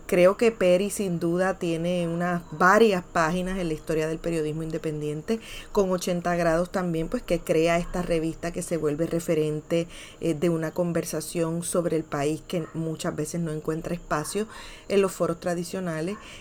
creo 0.07 0.37
que 0.37 0.51
Peri 0.51 0.89
sin 0.89 1.19
duda 1.19 1.59
tiene 1.59 2.09
unas 2.09 2.43
varias 2.53 3.05
páginas 3.05 3.59
en 3.59 3.69
la 3.69 3.75
historia 3.75 4.07
del 4.07 4.19
periodismo 4.19 4.63
independiente 4.63 5.41
con 5.73 5.91
80 5.91 6.35
grados 6.37 6.71
también 6.71 7.09
pues 7.09 7.23
que 7.23 7.41
crea 7.41 7.79
esta 7.79 8.03
revista 8.03 8.53
que 8.53 8.63
se 8.63 8.77
vuelve 8.77 9.07
referente 9.07 9.87
eh, 10.21 10.35
de 10.35 10.49
una 10.49 10.73
conversación 10.73 11.63
sobre 11.63 11.97
el 11.97 12.05
país 12.05 12.43
que 12.47 12.65
muchas 12.75 13.15
veces 13.15 13.41
no 13.41 13.53
encuentra 13.53 13.95
espacio 13.95 14.47
en 14.89 15.03
los 15.03 15.13
foros 15.13 15.41
tradicionales. 15.41 15.54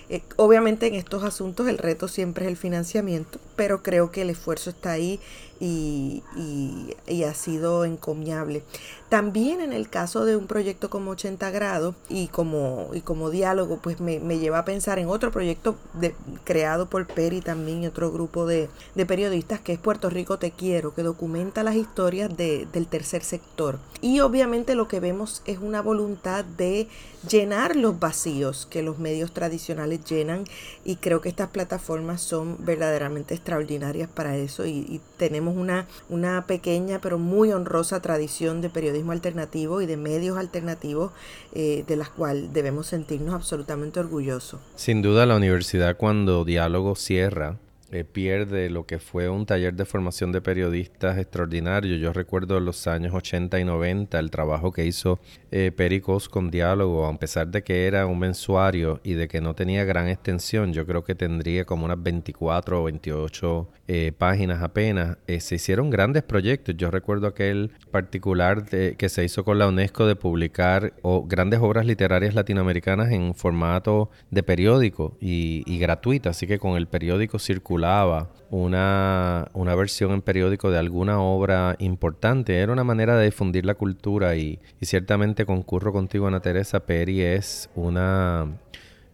Eh, 0.09 0.21
obviamente 0.37 0.87
en 0.87 0.95
estos 0.95 1.23
asuntos 1.23 1.67
el 1.67 1.77
reto 1.77 2.07
siempre 2.07 2.45
es 2.45 2.51
el 2.51 2.57
financiamiento, 2.57 3.39
pero 3.55 3.83
creo 3.83 4.11
que 4.11 4.21
el 4.21 4.29
esfuerzo 4.29 4.69
está 4.69 4.91
ahí 4.91 5.19
y, 5.59 6.23
ha 7.25 7.33
sido 7.33 7.85
encomiable. 7.85 8.63
También 9.09 9.61
en 9.61 9.73
el 9.73 9.89
caso 9.89 10.25
de 10.25 10.35
un 10.35 10.47
proyecto 10.47 10.89
como 10.89 11.11
80 11.11 11.51
grados 11.51 11.95
y 12.09 12.27
como, 12.27 12.89
y 12.93 13.01
como 13.01 13.29
diálogo, 13.29 13.77
pues 13.77 13.99
me, 13.99 14.19
lleva 14.39 14.59
a 14.59 14.65
pensar 14.65 14.99
en 14.99 15.07
otro 15.07 15.31
proyecto 15.31 15.75
de, 15.93 16.15
creado 16.43 16.87
por 16.87 17.05
Peri 17.05 17.41
también 17.41 17.83
y 17.83 17.87
otro 17.87 18.11
grupo 18.11 18.45
de, 18.45 18.69
periodistas 19.07 19.59
que 19.61 19.73
es 19.73 19.79
Puerto 19.79 20.09
Rico 20.09 20.37
Te 20.39 20.51
Quiero, 20.51 20.93
que 20.93 21.03
documenta 21.03 21.63
las 21.63 21.75
historias 21.75 22.35
de, 22.35 22.67
del 22.73 22.87
tercer 22.87 23.23
sector. 23.23 23.79
Y 24.01 24.19
obviamente 24.19 24.75
lo 24.75 24.87
que 24.87 24.99
vemos 24.99 25.43
es 25.45 25.59
una 25.59 25.81
voluntad 25.81 26.43
de 26.43 26.87
llenar 27.29 27.75
los 27.75 27.99
vacíos 27.99 28.65
que 28.69 28.81
los 28.81 28.99
medios 28.99 29.31
tradicionales 29.31 30.03
llenan 30.03 30.43
y 30.83 30.97
creo 30.97 31.21
que 31.21 31.29
estas 31.29 31.49
plataformas 31.49 32.21
son 32.21 32.57
verdaderamente 32.59 33.33
extraordinarias 33.33 34.09
para 34.09 34.35
eso 34.35 34.65
y 34.65 34.99
tenemos 35.17 35.52
una, 35.55 35.87
una 36.09 36.45
pequeña 36.45 36.99
pero 36.99 37.17
muy 37.17 37.51
honrosa 37.51 38.01
tradición 38.01 38.61
de 38.61 38.69
periodismo 38.69 39.11
alternativo 39.11 39.81
y 39.81 39.85
de 39.85 39.97
medios 39.97 40.37
alternativos 40.37 41.11
eh, 41.53 41.83
de 41.87 41.95
las 41.95 42.09
cuales 42.09 42.53
debemos 42.53 42.87
sentirnos 42.87 43.33
absolutamente 43.33 43.99
orgullosos. 43.99 44.59
Sin 44.75 45.01
duda 45.01 45.25
la 45.25 45.35
universidad 45.35 45.97
cuando 45.97 46.45
Diálogo 46.45 46.95
cierra 46.95 47.57
eh, 47.93 48.05
pierde 48.05 48.71
lo 48.71 48.87
que 48.87 48.97
fue 48.97 49.29
un 49.29 49.45
taller 49.45 49.75
de 49.75 49.85
formación 49.85 50.31
de 50.31 50.41
periodistas 50.41 51.19
extraordinario. 51.19 51.95
Yo 51.97 52.11
recuerdo 52.11 52.59
los 52.59 52.87
años 52.87 53.13
80 53.13 53.59
y 53.59 53.65
90 53.65 54.17
el 54.17 54.31
trabajo 54.31 54.71
que 54.71 54.83
hizo 54.83 55.19
eh, 55.51 55.71
Pericos 55.71 56.27
con 56.27 56.49
Diálogo, 56.49 57.05
a 57.05 57.19
pesar 57.19 57.49
de 57.49 57.61
que 57.61 57.85
era 57.85 58.07
un 58.07 58.17
mensuario 58.17 58.99
y 59.03 59.13
de 59.13 59.27
que 59.27 59.41
no 59.41 59.53
tenía 59.53 59.83
gran 59.83 60.07
extensión, 60.07 60.73
yo 60.73 60.87
creo 60.87 61.03
que 61.03 61.13
tendría 61.13 61.65
como 61.65 61.85
unas 61.85 62.01
24 62.01 62.81
o 62.81 62.83
28 62.85 63.69
eh, 63.87 64.11
páginas 64.17 64.63
apenas. 64.63 65.19
se 65.27 65.53
hicieron 65.53 65.91
grandes 65.91 66.23
proyectos. 66.23 66.75
Yo 66.75 66.89
recuerdo 66.89 67.27
aquel 67.27 67.73
particular 67.91 68.65
que 68.65 69.09
se 69.09 69.23
hizo 69.23 69.43
con 69.43 69.59
la 69.59 69.67
UNESCO 69.67 70.07
de 70.07 70.15
publicar 70.15 70.93
grandes 71.25 71.59
obras 71.59 71.85
literarias 71.85 72.33
latinoamericanas 72.33 73.11
en 73.11 73.35
formato 73.35 74.09
de 74.31 74.41
periódico 74.41 75.15
y, 75.21 75.61
y 75.67 75.77
gratuito, 75.77 76.31
así 76.31 76.47
que 76.47 76.57
con 76.57 76.75
el 76.75 76.87
periódico 76.87 77.37
circular 77.37 77.82
una, 78.49 79.47
una 79.53 79.75
versión 79.75 80.11
en 80.11 80.21
periódico 80.21 80.69
de 80.69 80.77
alguna 80.77 81.19
obra 81.19 81.75
importante. 81.79 82.59
Era 82.59 82.71
una 82.71 82.83
manera 82.83 83.17
de 83.17 83.25
difundir 83.25 83.65
la 83.65 83.75
cultura 83.75 84.35
y, 84.35 84.59
ciertamente 84.81 85.45
concurro 85.45 85.91
contigo, 85.91 86.27
Ana 86.27 86.39
Teresa 86.39 86.81
Peri 86.81 87.21
es 87.21 87.69
una 87.75 88.47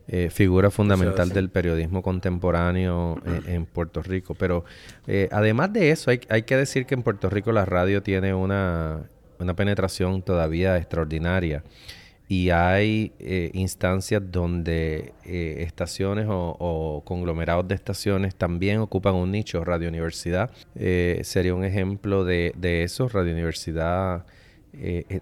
eh, 0.07 0.29
figura 0.29 0.71
fundamental 0.71 1.29
del 1.29 1.49
periodismo 1.49 2.01
contemporáneo 2.01 3.17
eh, 3.25 3.53
en 3.53 3.65
Puerto 3.65 4.01
Rico. 4.01 4.35
Pero 4.35 4.65
eh, 5.07 5.29
además 5.31 5.71
de 5.71 5.91
eso, 5.91 6.11
hay, 6.11 6.19
hay, 6.29 6.43
que 6.43 6.57
decir 6.57 6.85
que 6.85 6.95
en 6.95 7.03
Puerto 7.03 7.29
Rico 7.29 7.51
la 7.51 7.65
radio 7.65 8.03
tiene 8.03 8.33
una, 8.33 9.09
una 9.39 9.55
penetración 9.55 10.21
todavía 10.21 10.77
extraordinaria 10.77 11.63
y 12.29 12.51
hay 12.51 13.11
eh, 13.17 13.49
instancias 13.55 14.21
donde 14.23 15.13
eh, 15.25 15.63
estaciones 15.65 16.27
o, 16.29 17.01
conglomerados 17.03 17.67
de 17.67 17.73
estaciones 17.73 18.35
también 18.35 18.81
ocupan 18.81 19.15
un 19.15 19.31
nicho. 19.31 19.65
Radio 19.65 19.89
Universidad 19.89 20.51
eh, 20.75 21.21
sería 21.23 21.55
un 21.55 21.65
ejemplo 21.65 22.23
de, 22.23 22.53
de 22.55 22.83
eso. 22.83 23.09
Radio 23.09 23.33
Universidad, 23.33 24.27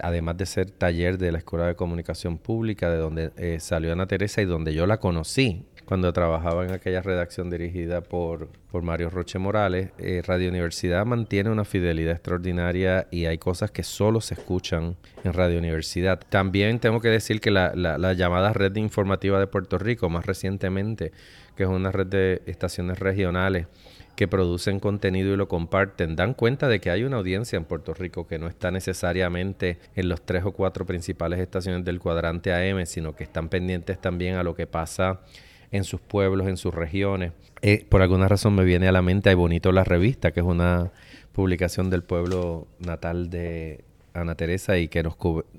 además 0.02 0.36
de 0.36 0.46
ser 0.46 0.70
taller 0.70 1.18
de 1.18 1.32
la 1.32 1.38
Escuela 1.38 1.68
de 1.68 1.76
Comunicación 1.76 2.38
Pública, 2.38 2.92
de 2.92 2.98
donde 2.98 3.60
salió 3.62 3.94
Ana 3.94 4.06
Teresa 4.06 4.42
y 4.42 4.46
donde 4.46 4.74
yo 4.74 4.86
la 4.86 4.98
conocí 4.98 5.64
cuando 5.88 6.12
trabajaba 6.12 6.66
en 6.66 6.72
aquella 6.74 7.02
redacción 7.02 7.50
dirigida 7.50 8.02
por, 8.02 8.50
por 8.70 8.84
Mario 8.84 9.10
Roche 9.10 9.40
Morales, 9.40 9.92
eh, 9.98 10.22
Radio 10.28 10.50
Universidad 10.50 11.06
mantiene 11.06 11.50
una 11.50 11.64
fidelidad 11.64 12.12
extraordinaria 12.12 13.08
y 13.10 13.24
hay 13.24 13.38
cosas 13.38 13.72
que 13.72 13.84
solo 13.84 14.20
se 14.20 14.34
escuchan 14.34 14.98
en 15.24 15.32
Radio 15.32 15.58
Universidad. 15.58 16.20
También 16.28 16.80
tengo 16.80 17.00
que 17.00 17.08
decir 17.08 17.40
que 17.40 17.52
la, 17.52 17.74
la, 17.74 18.12
llamada 18.12 18.52
red 18.52 18.76
informativa 18.76 19.40
de 19.40 19.48
Puerto 19.48 19.78
Rico, 19.78 20.10
más 20.10 20.26
recientemente, 20.26 21.14
que 21.56 21.64
es 21.64 21.70
una 21.70 21.90
red 21.90 22.08
de 22.08 22.42
estaciones 22.48 23.00
regionales 23.00 23.68
que 24.18 24.28
producen 24.28 24.82
contenido 24.82 25.34
y 25.34 25.38
lo 25.38 25.48
comparten, 25.48 26.18
dan 26.18 26.34
cuenta 26.34 26.68
de 26.68 26.82
que 26.82 26.90
hay 26.90 27.06
una 27.06 27.16
audiencia 27.16 27.56
en 27.56 27.64
Puerto 27.64 27.94
Rico 27.94 28.28
que 28.28 28.40
no 28.40 28.48
está 28.48 28.72
necesariamente 28.72 29.78
en 29.96 30.10
los 30.10 30.22
tres 30.22 30.44
o 30.44 30.52
cuatro 30.52 30.86
principales 30.86 31.40
estaciones 31.40 31.86
del 31.86 32.00
cuadrante 32.00 32.52
AM, 32.52 32.86
sino 32.86 33.16
que 33.16 33.24
están 33.24 33.48
pendientes 33.48 34.02
también 34.02 34.36
a 34.36 34.44
lo 34.44 34.54
que 34.54 34.68
pasa 34.68 35.22
en 35.72 35.84
sus 35.84 36.02
pueblos, 36.02 36.48
en 36.48 36.58
sus 36.58 36.74
regiones. 36.74 37.34
Eh, 37.62 37.86
por 37.90 38.02
alguna 38.02 38.28
razón 38.28 38.56
me 38.56 38.64
viene 38.64 38.88
a 38.88 38.92
la 38.92 39.02
mente 39.02 39.30
Hay 39.30 39.36
Bonito 39.36 39.72
la 39.72 39.84
Revista, 39.84 40.32
que 40.32 40.42
es 40.42 40.46
una 40.46 40.92
publicación 41.34 41.90
del 41.90 42.04
pueblo 42.04 42.68
natal 42.80 43.30
de 43.30 43.84
Ana 44.14 44.36
Teresa 44.36 44.78
y 44.78 44.88
que 44.88 45.04
nos, 45.04 45.16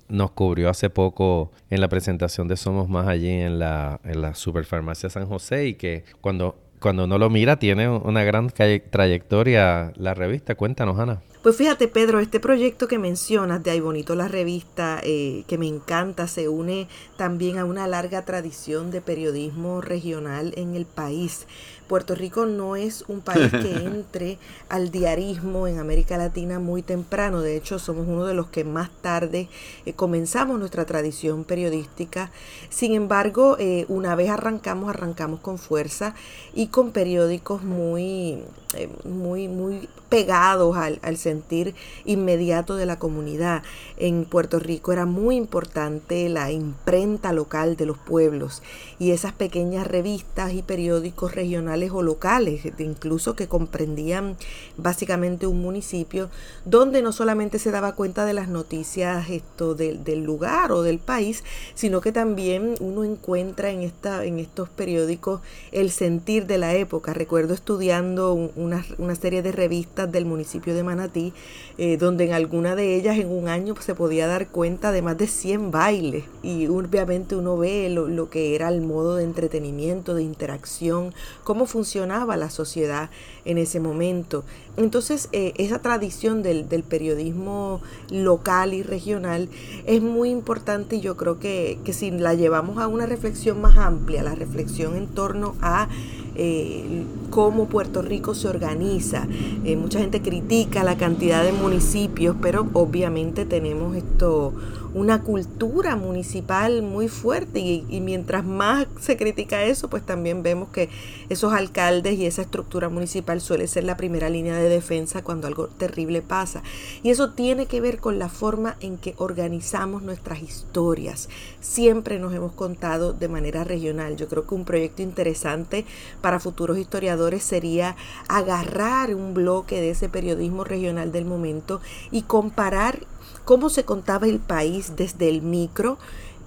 nos 0.09 0.31
cubrió 0.33 0.69
hace 0.69 0.91
poco 0.91 1.53
en 1.71 1.81
la 1.81 1.89
presentación 1.89 2.49
de 2.49 2.57
Somos 2.57 2.89
Más 2.89 3.07
allí 3.07 3.31
en 3.31 3.59
la, 3.59 4.01
en 4.05 4.21
la 4.21 4.35
Superfarmacia 4.35 5.11
San 5.11 5.27
José 5.27 5.69
y 5.69 5.75
que 5.75 6.05
cuando, 6.21 6.57
cuando 6.81 7.05
uno 7.05 7.19
lo 7.19 7.31
mira 7.31 7.59
tiene 7.59 7.89
una 7.89 8.25
gran 8.25 8.51
trayectoria 8.51 9.93
la 9.97 10.15
revista. 10.15 10.55
Cuéntanos, 10.55 10.99
Ana. 10.99 11.21
Pues 11.43 11.57
fíjate, 11.57 11.87
Pedro, 11.87 12.19
este 12.19 12.41
proyecto 12.41 12.89
que 12.89 12.99
mencionas 12.99 13.63
de 13.63 13.71
Ay 13.71 13.81
Bonito 13.81 14.17
la 14.17 14.27
revista, 14.27 15.01
eh, 15.05 15.45
que 15.47 15.57
me 15.57 15.69
encanta, 15.69 16.27
se 16.27 16.49
une 16.49 16.89
también 17.17 17.59
a 17.59 17.65
una 17.65 17.87
larga 17.87 18.25
tradición 18.25 18.91
de 18.91 19.01
periodismo 19.01 19.81
regional 19.81 20.53
en 20.57 20.75
el 20.75 20.85
país. 20.85 21.47
Puerto 21.89 22.15
Rico 22.15 22.47
no 22.47 22.77
es 22.77 23.05
un 23.09 23.23
país 23.23 23.51
que 23.51 23.73
entre 23.87 24.39
al 24.69 24.91
diarismo 24.91 25.67
en 25.67 25.79
América 25.79 26.19
Latina 26.19 26.59
muy 26.59 26.83
temprano. 26.83 27.41
De 27.41 27.57
hecho, 27.57 27.79
somos 27.79 28.07
uno 28.07 28.27
de 28.27 28.35
los 28.35 28.49
que 28.49 28.65
más 28.65 28.91
tarde 29.01 29.49
eh, 29.87 29.95
comenzamos 29.95 30.59
nuestra 30.59 30.85
tradición 30.85 31.45
periodística. 31.45 32.31
Sin 32.69 32.93
embargo, 32.93 33.57
eh, 33.59 33.87
una 33.89 34.15
vez 34.15 34.31
arrancamos, 34.31 34.91
arrancamos 34.91 35.41
con 35.41 35.59
fuerza 35.59 36.15
y 36.55 36.69
con 36.69 36.93
periódicos 36.93 37.63
muy, 37.63 38.45
eh, 38.75 38.89
muy, 39.05 39.49
muy 39.49 39.89
pegados 40.09 40.77
al, 40.77 40.99
al, 41.03 41.17
sentir 41.17 41.75
inmediato 42.05 42.77
de 42.77 42.87
la 42.87 42.99
comunidad. 42.99 43.63
En 43.97 44.25
Puerto 44.25 44.59
Rico 44.59 44.93
era 44.93 45.07
muy 45.07 45.37
importante 45.37 46.29
la 46.29 46.51
imprenta 46.51 47.33
local 47.33 47.77
de 47.77 47.87
los 47.87 47.99
pueblos 47.99 48.63
y 48.99 49.11
esas 49.11 49.33
pequeñas 49.33 49.87
revistas 49.87 50.53
y 50.53 50.63
periódicos 50.63 51.35
regionales 51.35 51.78
o 51.93 52.03
locales, 52.03 52.63
incluso 52.79 53.35
que 53.35 53.49
comprendían 53.49 54.37
básicamente 54.77 55.47
un 55.47 55.61
municipio, 55.61 56.31
donde 56.65 57.03
no 57.03 57.13
solamente 57.13 57.59
se 57.59 57.71
daba 57.71 57.95
cuenta 57.95 58.25
de 58.25 58.35
las 58.35 58.49
noticias 58.49 59.31
esto 59.31 59.75
del, 59.75 60.23
lugar 60.23 60.73
o 60.73 60.83
del 60.83 60.99
país, 60.99 61.45
sino 61.75 62.01
que 62.01 62.13
también 62.13 62.75
uno 62.81 63.05
encuentra 63.05 63.71
en, 63.71 63.83
esta, 63.83 64.25
en 64.25 64.39
estos 64.39 64.69
periódicos 64.69 65.41
el 65.73 65.91
sentir 65.91 66.47
de 66.47 66.59
la 66.59 66.75
época. 66.75 67.15
Recuerdo 67.15 67.55
estudiando 67.55 68.35
una 68.35 69.15
serie 69.15 69.43
de 69.43 69.53
revistas 69.53 70.11
del 70.11 70.25
municipio 70.25 70.75
de 70.75 70.83
Manatí, 70.83 71.33
eh, 71.79 71.97
donde 71.97 72.25
en 72.25 72.33
alguna 72.33 72.75
de 72.75 72.97
ellas 72.97 73.19
en 73.19 73.31
un 73.31 73.49
año 73.49 73.75
se 73.79 73.95
podía 73.95 74.27
dar 74.27 74.49
cuenta 74.49 74.91
de 74.91 75.01
más 75.01 75.17
de 75.17 75.29
100 75.29 75.71
bailes 75.71 76.25
y 76.43 76.67
obviamente 76.67 77.37
uno 77.37 77.57
ve 77.57 77.89
lo, 77.89 78.09
lo 78.09 78.29
que 78.31 78.57
era 78.57 78.69
el 78.69 78.81
modo 78.81 79.15
de 79.15 79.23
entretenimiento, 79.25 80.15
de 80.15 80.25
interacción, 80.25 81.15
cómo 81.45 81.67
funcionaba 81.67 82.37
la 82.37 82.51
sociedad 82.51 83.11
en 83.45 83.59
ese 83.59 83.79
momento. 83.79 84.45
Entonces, 84.77 85.29
eh, 85.33 85.55
esa 85.57 85.81
tradición 85.81 86.43
del, 86.43 86.69
del, 86.69 86.83
periodismo 86.83 87.81
local 88.11 88.75
y 88.75 88.83
regional 88.83 89.49
es 89.87 90.03
muy 90.03 90.31
importante 90.31 90.97
y 90.97 91.01
yo 91.01 91.17
creo 91.17 91.39
que, 91.39 91.79
que 91.85 91.93
si 91.93 92.11
la 92.11 92.35
llevamos 92.35 92.79
a 92.79 92.87
una 92.87 93.07
reflexión 93.07 93.61
más 93.61 93.77
amplia, 93.77 94.23
la 94.23 94.35
reflexión 94.35 94.97
en 94.97 95.09
torno 95.09 95.57
a 95.61 95.89
eh, 96.35 97.05
cómo 97.31 97.67
Puerto 97.67 98.03
Rico 98.03 98.35
se 98.35 98.49
organiza. 98.49 99.27
Eh, 99.65 99.77
mucha 99.77 100.01
gente 100.01 100.23
critica 100.23 100.85
la 100.85 100.97
cantidad 100.97 101.45
de 101.45 101.53
municipios, 101.53 102.37
pero 102.41 102.67
obviamente 102.73 103.45
tenemos 103.45 103.97
esto 103.97 104.53
una 104.95 105.23
cultura 105.23 105.97
municipal 105.97 106.83
muy 106.83 107.09
fuerte 107.09 107.61
y, 107.61 108.01
mientras 108.01 108.45
más 108.45 108.87
se 109.01 109.17
critica 109.17 109.65
eso, 109.65 109.89
pues 109.89 110.05
también 110.05 110.43
vemos 110.43 110.69
que 110.71 110.89
esos 111.29 111.53
alcaldes 111.53 112.19
y 112.19 112.27
esa 112.27 112.43
estructura 112.43 112.89
municipal 112.89 113.41
suele 113.41 113.67
ser 113.67 113.85
la 113.85 113.97
primera 113.97 114.31
línea 114.31 114.57
de 114.57 114.69
defensa 114.69 115.23
cuando 115.23 115.47
algo 115.47 115.69
terrible 115.69 116.23
pasa. 116.23 116.63
Y 117.03 117.11
eso 117.11 117.31
tiene 117.31 117.67
que 117.67 117.81
ver 117.81 117.99
con 117.99 118.19
la 118.19 118.29
forma 118.29 118.77
en 118.81 118.97
que 118.97 119.15
organizamos 119.19 120.03
nuestras 120.03 120.43
historias. 120.43 121.29
Siempre 121.61 122.19
nos 122.19 122.35
hemos 122.35 122.53
contado 122.53 123.13
de 123.13 123.29
manera 123.29 123.65
regional. 123.65 124.17
Yo 124.17 124.29
creo 124.29 124.47
que 124.47 124.55
un 124.55 124.65
proyecto 124.65 125.03
interesante 125.03 125.85
para 126.21 126.41
futuros 126.41 126.79
historiadores 126.79 127.43
sería 127.43 127.97
agarrar 128.29 129.15
un 129.15 129.35
bloque 129.35 129.81
de 129.81 129.91
ese 129.91 130.09
periodismo 130.09 130.65
regional 130.65 131.13
del 131.13 131.25
momento 131.25 131.81
y 132.11 132.23
comparar 132.23 133.01
cómo 133.49 133.71
se 133.71 133.87
contaba 133.87 134.27
el 134.27 134.41
país 134.41 134.93
desde 134.95 135.31
el 135.31 135.41
micro 135.41 135.97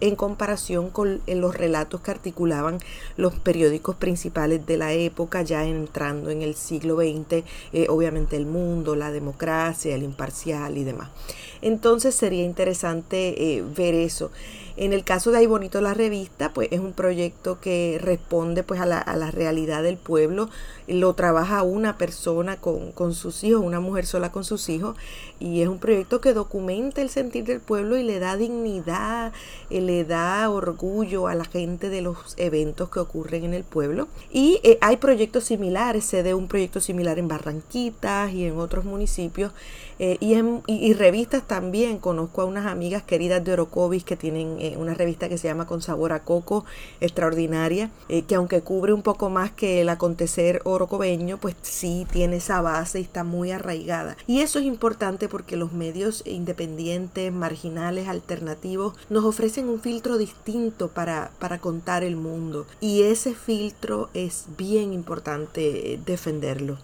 en 0.01 0.15
comparación 0.15 0.91
con 0.91 1.19
los 1.25 1.57
relatos 1.57 1.99
que 2.01 2.11
articulaban 2.11 2.77
los 3.17 3.33
periódicos 3.33 3.95
principales 3.95 4.67
de 4.67 4.77
la 4.77 4.93
época, 4.93 5.41
ya 5.41 5.65
entrando 5.65 6.29
en 6.29 6.43
el 6.43 6.53
siglo 6.53 6.97
XX, 6.97 7.43
eh, 7.73 7.87
obviamente 7.89 8.37
el 8.37 8.45
mundo, 8.45 8.95
la 8.95 9.11
democracia, 9.11 9.95
el 9.95 10.03
imparcial 10.03 10.77
y 10.77 10.83
demás. 10.83 11.09
Entonces 11.63 12.13
sería 12.13 12.43
interesante 12.43 13.55
eh, 13.55 13.63
ver 13.75 13.95
eso. 13.95 14.29
En 14.77 14.93
el 14.93 15.03
caso 15.03 15.31
de 15.31 15.39
Ahí 15.39 15.47
Bonito 15.47 15.81
la 15.81 15.95
revista, 15.95 16.53
pues 16.53 16.67
es 16.71 16.79
un 16.79 16.93
proyecto 16.93 17.59
que 17.59 17.99
responde 17.99 18.61
pues 18.61 18.79
a 18.79 18.85
la, 18.85 18.99
a 18.99 19.15
la 19.15 19.31
realidad 19.31 19.81
del 19.81 19.97
pueblo. 19.97 20.49
Lo 20.91 21.13
trabaja 21.13 21.63
una 21.63 21.97
persona 21.97 22.57
con, 22.57 22.91
con, 22.91 23.13
sus 23.13 23.43
hijos, 23.43 23.63
una 23.63 23.79
mujer 23.79 24.05
sola 24.05 24.31
con 24.31 24.43
sus 24.43 24.69
hijos. 24.69 24.95
Y 25.39 25.61
es 25.61 25.67
un 25.67 25.79
proyecto 25.79 26.21
que 26.21 26.33
documenta 26.33 27.01
el 27.01 27.09
sentir 27.09 27.45
del 27.45 27.59
pueblo 27.59 27.97
y 27.97 28.03
le 28.03 28.19
da 28.19 28.37
dignidad, 28.37 29.33
eh, 29.69 29.81
le 29.81 30.05
da 30.05 30.49
orgullo 30.49 31.27
a 31.27 31.35
la 31.35 31.45
gente 31.45 31.89
de 31.89 32.01
los 32.01 32.35
eventos 32.37 32.89
que 32.89 32.99
ocurren 32.99 33.45
en 33.45 33.53
el 33.53 33.63
pueblo. 33.63 34.07
Y 34.31 34.59
eh, 34.63 34.77
hay 34.81 34.97
proyectos 34.97 35.45
similares, 35.45 36.05
se 36.05 36.21
de 36.21 36.33
un 36.33 36.47
proyecto 36.47 36.79
similar 36.79 37.17
en 37.17 37.27
Barranquitas 37.27 38.31
y 38.31 38.45
en 38.45 38.57
otros 38.57 38.85
municipios. 38.85 39.51
Eh, 39.97 40.17
y, 40.19 40.33
en, 40.33 40.61
y, 40.67 40.93
revistas 40.93 41.47
también. 41.47 41.97
Conozco 41.97 42.41
a 42.41 42.45
unas 42.45 42.65
amigas 42.65 43.03
queridas 43.03 43.43
de 43.43 43.53
Orocovis 43.53 44.03
que 44.03 44.17
tienen 44.17 44.57
una 44.77 44.93
revista 44.93 45.29
que 45.29 45.37
se 45.37 45.47
llama 45.47 45.67
Con 45.67 45.81
Sabor 45.81 46.11
a 46.11 46.23
Coco, 46.23 46.65
extraordinaria, 46.99 47.91
que 48.27 48.35
aunque 48.35 48.61
cubre 48.61 48.93
un 48.93 49.03
poco 49.03 49.29
más 49.29 49.51
que 49.51 49.81
el 49.81 49.89
acontecer 49.89 50.61
orocobeño, 50.81 51.37
pues 51.37 51.55
sí 51.61 52.05
tiene 52.11 52.37
esa 52.37 52.61
base 52.61 52.99
y 52.99 53.03
está 53.03 53.23
muy 53.23 53.51
arraigada. 53.51 54.17
Y 54.27 54.39
eso 54.39 54.59
es 54.59 54.65
importante 54.65 55.27
porque 55.27 55.55
los 55.57 55.73
medios 55.73 56.23
independientes, 56.25 57.31
marginales, 57.31 58.07
alternativos, 58.07 58.95
nos 59.09 59.25
ofrecen 59.25 59.69
un 59.69 59.79
filtro 59.79 60.17
distinto 60.17 60.89
para, 60.89 61.31
para 61.39 61.59
contar 61.59 62.03
el 62.03 62.15
mundo. 62.15 62.65
Y 62.79 63.03
ese 63.03 63.33
filtro 63.33 64.09
es 64.13 64.47
bien 64.57 64.93
importante 64.93 65.99
defenderlo. 66.05 66.77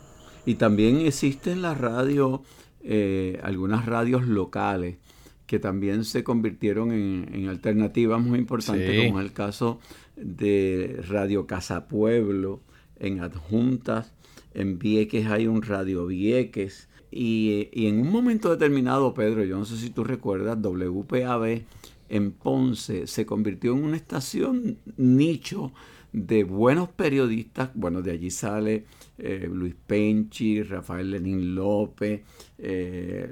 Y 0.45 0.55
también 0.55 1.01
existe 1.01 1.51
en 1.51 1.61
la 1.61 1.73
radio 1.73 2.41
eh, 2.81 3.39
algunas 3.43 3.85
radios 3.85 4.25
locales 4.27 4.97
que 5.45 5.59
también 5.59 6.03
se 6.03 6.23
convirtieron 6.23 6.91
en, 6.91 7.47
alternativas 7.47 8.21
muy 8.21 8.39
importantes, 8.39 9.07
como 9.07 9.19
es 9.19 9.25
el 9.25 9.33
caso 9.33 9.79
de 10.17 11.01
Radio 11.07 11.47
Casa 11.47 11.87
Pueblo, 11.87 12.61
en 12.99 13.19
Adjuntas, 13.19 14.13
en 14.53 14.79
Vieques 14.79 15.27
hay 15.27 15.47
un 15.47 15.61
Radio 15.61 16.05
Vieques, 16.05 16.87
y, 17.09 17.69
en 17.87 18.01
un 18.01 18.11
momento 18.11 18.49
determinado, 18.49 19.13
Pedro, 19.13 19.43
yo 19.43 19.57
no 19.57 19.65
sé 19.65 19.77
si 19.77 19.89
tú 19.89 20.03
recuerdas, 20.03 20.57
WPAB 20.61 21.61
en 22.09 22.31
Ponce 22.31 23.07
se 23.07 23.25
convirtió 23.25 23.73
en 23.73 23.83
una 23.83 23.97
estación 23.97 24.77
nicho 24.97 25.71
de 26.13 26.43
buenos 26.43 26.89
periodistas, 26.89 27.69
bueno, 27.75 28.01
de 28.01 28.11
allí 28.11 28.31
sale 28.31 28.85
eh, 29.17 29.49
Luis 29.51 29.75
Penchi, 29.87 30.63
Rafael 30.63 31.11
Lenín 31.11 31.53
López, 31.53 32.21
eh, 32.57 33.31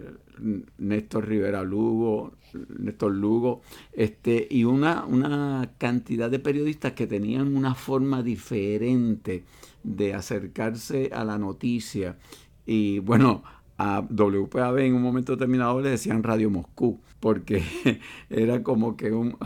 Néstor 0.77 1.27
Rivera 1.27 1.63
Lugo, 1.63 2.33
Néstor 2.77 3.13
Lugo, 3.13 3.61
este, 3.93 4.47
y 4.49 4.63
una, 4.63 5.05
una 5.05 5.71
cantidad 5.77 6.29
de 6.29 6.39
periodistas 6.39 6.93
que 6.93 7.07
tenían 7.07 7.55
una 7.55 7.75
forma 7.75 8.23
diferente 8.23 9.43
de 9.83 10.13
acercarse 10.13 11.09
a 11.13 11.23
la 11.23 11.37
noticia. 11.37 12.17
Y 12.65 12.99
bueno, 12.99 13.43
a 13.77 14.01
WPAB 14.01 14.77
en 14.79 14.95
un 14.95 15.01
momento 15.01 15.33
determinado 15.33 15.81
le 15.81 15.89
decían 15.89 16.23
Radio 16.23 16.49
Moscú, 16.49 16.99
porque 17.19 17.63
era 18.29 18.63
como 18.63 18.95
que 18.95 19.11
un, 19.11 19.37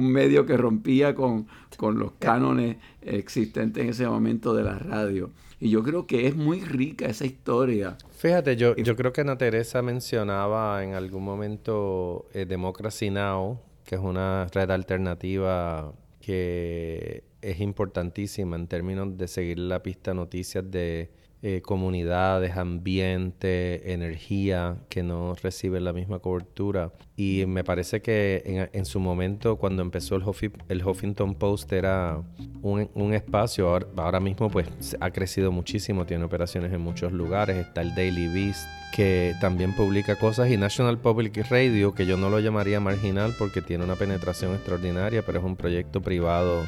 un 0.00 0.10
medio 0.10 0.46
que 0.46 0.56
rompía 0.56 1.14
con, 1.14 1.46
con, 1.76 1.98
los 1.98 2.12
cánones 2.18 2.76
existentes 3.02 3.82
en 3.82 3.90
ese 3.90 4.06
momento 4.06 4.54
de 4.54 4.64
la 4.64 4.78
radio. 4.78 5.30
Y 5.60 5.70
yo 5.70 5.82
creo 5.82 6.06
que 6.06 6.26
es 6.26 6.34
muy 6.34 6.60
rica 6.60 7.06
esa 7.06 7.26
historia. 7.26 7.96
Fíjate, 8.10 8.56
yo, 8.56 8.74
yo 8.76 8.96
creo 8.96 9.12
que 9.12 9.20
Ana 9.20 9.36
Teresa 9.36 9.82
mencionaba 9.82 10.82
en 10.82 10.94
algún 10.94 11.22
momento 11.22 12.26
eh, 12.32 12.46
Democracy 12.46 13.10
Now, 13.10 13.60
que 13.84 13.96
es 13.96 14.00
una 14.00 14.46
red 14.52 14.70
alternativa 14.70 15.92
que 16.20 17.24
es 17.42 17.60
importantísima 17.60 18.56
en 18.56 18.66
términos 18.66 19.16
de 19.16 19.28
seguir 19.28 19.58
la 19.58 19.82
pista 19.82 20.14
noticias 20.14 20.70
de 20.70 21.10
eh, 21.42 21.62
comunidades, 21.62 22.58
ambiente, 22.58 23.94
energía 23.94 24.76
que 24.90 25.02
no 25.02 25.34
reciben 25.34 25.84
la 25.84 25.94
misma 25.94 26.18
cobertura. 26.18 26.92
Y 27.16 27.44
me 27.46 27.64
parece 27.64 28.02
que 28.02 28.68
en, 28.72 28.84
su 28.84 29.00
momento, 29.00 29.56
cuando 29.56 29.80
empezó 29.80 30.16
el, 30.16 30.24
el 30.68 30.86
Huffington 30.86 31.34
Post, 31.34 31.72
era 31.72 32.22
un, 32.60 33.14
espacio, 33.14 33.68
ahora, 33.96 34.20
mismo 34.20 34.50
pues 34.50 34.68
ha 35.00 35.10
crecido 35.10 35.50
muchísimo, 35.50 36.04
tiene 36.04 36.24
operaciones 36.24 36.72
en 36.74 36.82
muchos 36.82 37.10
lugares, 37.12 37.56
está 37.56 37.80
el 37.80 37.94
Daily 37.94 38.28
Beast, 38.28 38.68
que 38.94 39.34
también 39.40 39.74
publica 39.74 40.16
cosas, 40.16 40.50
y 40.50 40.58
National 40.58 40.98
Public 40.98 41.46
Radio, 41.50 41.94
que 41.94 42.04
yo 42.04 42.18
no 42.18 42.28
lo 42.28 42.40
llamaría 42.40 42.80
marginal 42.80 43.34
porque 43.38 43.62
tiene 43.62 43.84
una 43.84 43.96
penetración 43.96 44.54
extraordinaria, 44.54 45.22
pero 45.24 45.38
es 45.38 45.44
un 45.44 45.56
proyecto 45.56 46.02
privado 46.02 46.66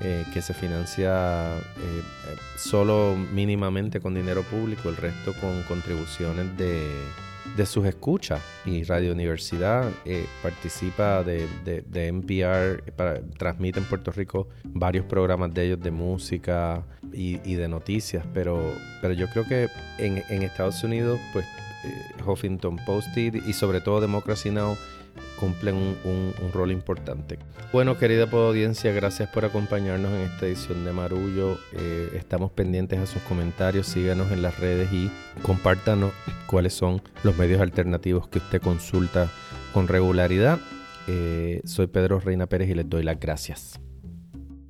eh, 0.00 0.24
que 0.32 0.42
se 0.42 0.54
financia 0.54 1.56
eh, 1.56 1.60
eh, 1.80 2.36
solo 2.56 3.16
mínimamente 3.16 4.00
con 4.00 4.14
dinero 4.14 4.44
público, 4.44 4.88
el 4.88 4.96
resto 4.96 5.32
con 5.40 5.62
contribuciones 5.64 6.56
de, 6.56 6.88
de 7.56 7.66
sus 7.66 7.84
escuchas. 7.84 8.40
Y 8.64 8.84
Radio 8.84 9.12
Universidad 9.12 9.90
participa 10.40 11.24
de, 11.24 11.48
de, 11.64 12.06
NPR, 12.06 12.92
para, 12.92 13.20
transmite 13.38 13.80
en 13.80 13.86
Puerto 13.86 14.12
Rico 14.12 14.48
varios 14.64 15.04
programas 15.04 15.52
de 15.52 15.66
ellos 15.66 15.80
de 15.80 15.90
música 15.90 16.84
y, 17.12 17.40
y 17.44 17.54
de 17.54 17.66
noticias, 17.66 18.24
pero, 18.32 18.72
pero 19.02 19.14
yo 19.14 19.26
creo 19.30 19.48
que 19.48 19.68
en, 19.98 20.22
en 20.28 20.42
Estados 20.44 20.84
Unidos, 20.84 21.18
pues 21.32 21.44
Huffington 22.24 22.76
Post 22.86 23.16
y 23.16 23.52
sobre 23.52 23.80
todo 23.80 24.00
Democracy 24.00 24.50
Now! 24.50 24.76
Cumplen 25.38 25.96
un, 26.04 26.34
rol 26.52 26.70
importante. 26.72 27.38
Bueno, 27.72 27.98
querida 27.98 28.24
audiencia, 28.30 28.92
gracias 28.92 29.28
por 29.30 29.44
acompañarnos 29.44 30.12
en 30.12 30.20
esta 30.22 30.46
edición 30.46 30.84
de 30.84 30.92
Marullo. 30.92 31.58
Eh, 31.72 32.10
estamos 32.14 32.50
pendientes 32.50 32.98
a 32.98 33.06
sus 33.06 33.22
comentarios, 33.22 33.86
síganos 33.86 34.30
en 34.32 34.42
las 34.42 34.58
redes 34.58 34.92
y 34.92 35.10
compártanos 35.42 36.12
cuáles 36.46 36.74
son 36.74 37.02
los 37.22 37.36
medios 37.36 37.60
alternativos 37.60 38.28
que 38.28 38.38
usted 38.38 38.60
consulta 38.60 39.28
con 39.72 39.88
regularidad. 39.88 40.58
Eh, 41.06 41.60
soy 41.64 41.86
Pedro 41.86 42.20
Reina 42.20 42.46
Pérez 42.46 42.68
y 42.70 42.74
les 42.74 42.88
doy 42.88 43.02
las 43.02 43.18
gracias. 43.18 43.80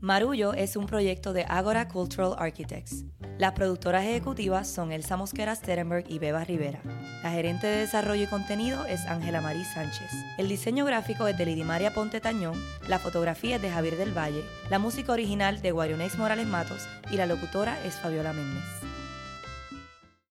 Marullo 0.08 0.54
es 0.54 0.74
un 0.76 0.86
proyecto 0.86 1.34
de 1.34 1.44
Agora 1.46 1.86
Cultural 1.86 2.34
Architects. 2.38 3.04
Las 3.36 3.52
productoras 3.52 4.06
ejecutivas 4.06 4.66
son 4.66 4.90
Elsa 4.90 5.18
Mosquera 5.18 5.54
Sterenberg 5.54 6.06
y 6.08 6.18
Beba 6.18 6.44
Rivera. 6.44 6.80
La 7.22 7.30
gerente 7.30 7.66
de 7.66 7.80
desarrollo 7.80 8.22
y 8.22 8.26
contenido 8.26 8.86
es 8.86 9.04
Ángela 9.04 9.42
Marí 9.42 9.66
Sánchez. 9.66 10.10
El 10.38 10.48
diseño 10.48 10.86
gráfico 10.86 11.28
es 11.28 11.36
de 11.36 11.44
Lidimaria 11.44 11.92
Ponte 11.92 12.22
Tañón, 12.22 12.58
la 12.88 12.98
fotografía 12.98 13.56
es 13.56 13.62
de 13.62 13.68
Javier 13.68 13.98
del 13.98 14.16
Valle, 14.16 14.42
la 14.70 14.78
música 14.78 15.12
original 15.12 15.60
de 15.60 15.72
Guarionex 15.72 16.16
Morales 16.16 16.46
Matos 16.46 16.88
y 17.10 17.18
la 17.18 17.26
locutora 17.26 17.76
es 17.84 17.92
Fabiola 17.96 18.32
Méndez. 18.32 18.97